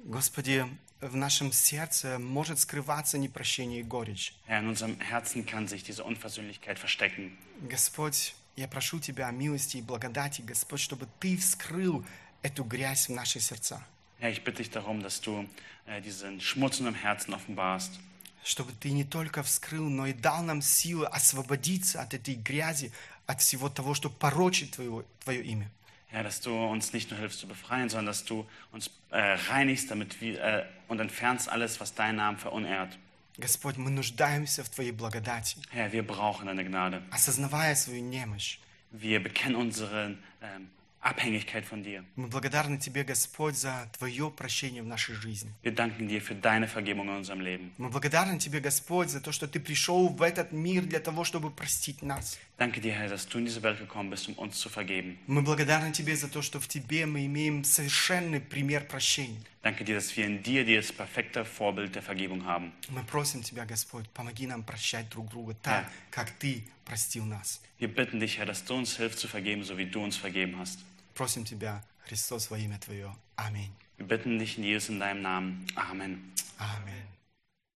[0.06, 0.64] Господи,
[1.10, 4.34] в нашем сердце может скрываться непрощение и горечь.
[4.48, 7.38] Herr, in unserem Herzen kann sich diese Unversöhnlichkeit verstecken.
[7.70, 12.06] Господь, я прошу Тебя о милости и благодати, Господь, чтобы Ты вскрыл
[12.42, 13.82] эту грязь в наших сердцах.
[14.20, 15.46] Herr, ich bitte dich darum, dass du
[15.86, 18.00] äh, diesen Schmutz in unserem Herzen offenbarst.
[18.44, 22.92] Чтобы Ты не только вскрыл, но и дал нам силы освободиться от этой грязи,
[23.26, 25.70] от всего того, что порочит Твое, Твое имя.
[26.14, 29.90] Herr, dass du uns nicht nur hilfst zu befreien, sondern dass du uns äh, reinigst
[29.90, 32.98] damit wir, äh, und entfernst alles, was deinen Namen verunehrt.
[33.38, 37.02] Господь, мы нуждаемся в Твоей благодати, Herr, wir brauchen deine Gnade.
[37.12, 38.60] осознавая свою немощь.
[38.92, 40.70] Wir bekennen unsere ähm,
[41.02, 42.06] Abhängigkeit von dir.
[42.16, 45.52] Мы благодарны Тебе, Господь, за Твое прощение в нашей жизни.
[45.64, 47.72] Wir danken dir für deine Vergebung in unserem Leben.
[47.80, 51.50] Мы благодарны Тебе, Господь, за то, что Ты пришел в этот мир для того, чтобы
[51.50, 52.38] простить нас.
[52.60, 55.18] Danke dir, Herr, dass du in diese Welt gekommen bist, um uns zu vergeben.
[55.26, 59.42] Мы благодарны Тебе за то, что в Тебе мы имеем совершенный пример прощения.
[59.63, 62.73] Danke dir, dass wir in dir das perfekte Vorbild der Vergebung haben.
[62.91, 65.91] Мы просим Тебя, Господь, помоги нам прощать друг друга так, Да.
[66.11, 67.61] как Ты простил нас.
[67.79, 70.59] Wir bitten dich, Herr, dass du uns hilfst zu vergeben, so wie du uns vergeben
[70.59, 70.81] hast.
[71.15, 73.15] Просим Тебя, Христос, во имя Твое.
[73.37, 73.71] Аминь.
[73.99, 75.67] Wir bitten dich in Jesus in deinem Namen.
[75.77, 76.33] Amen.
[76.59, 77.12] Аминь.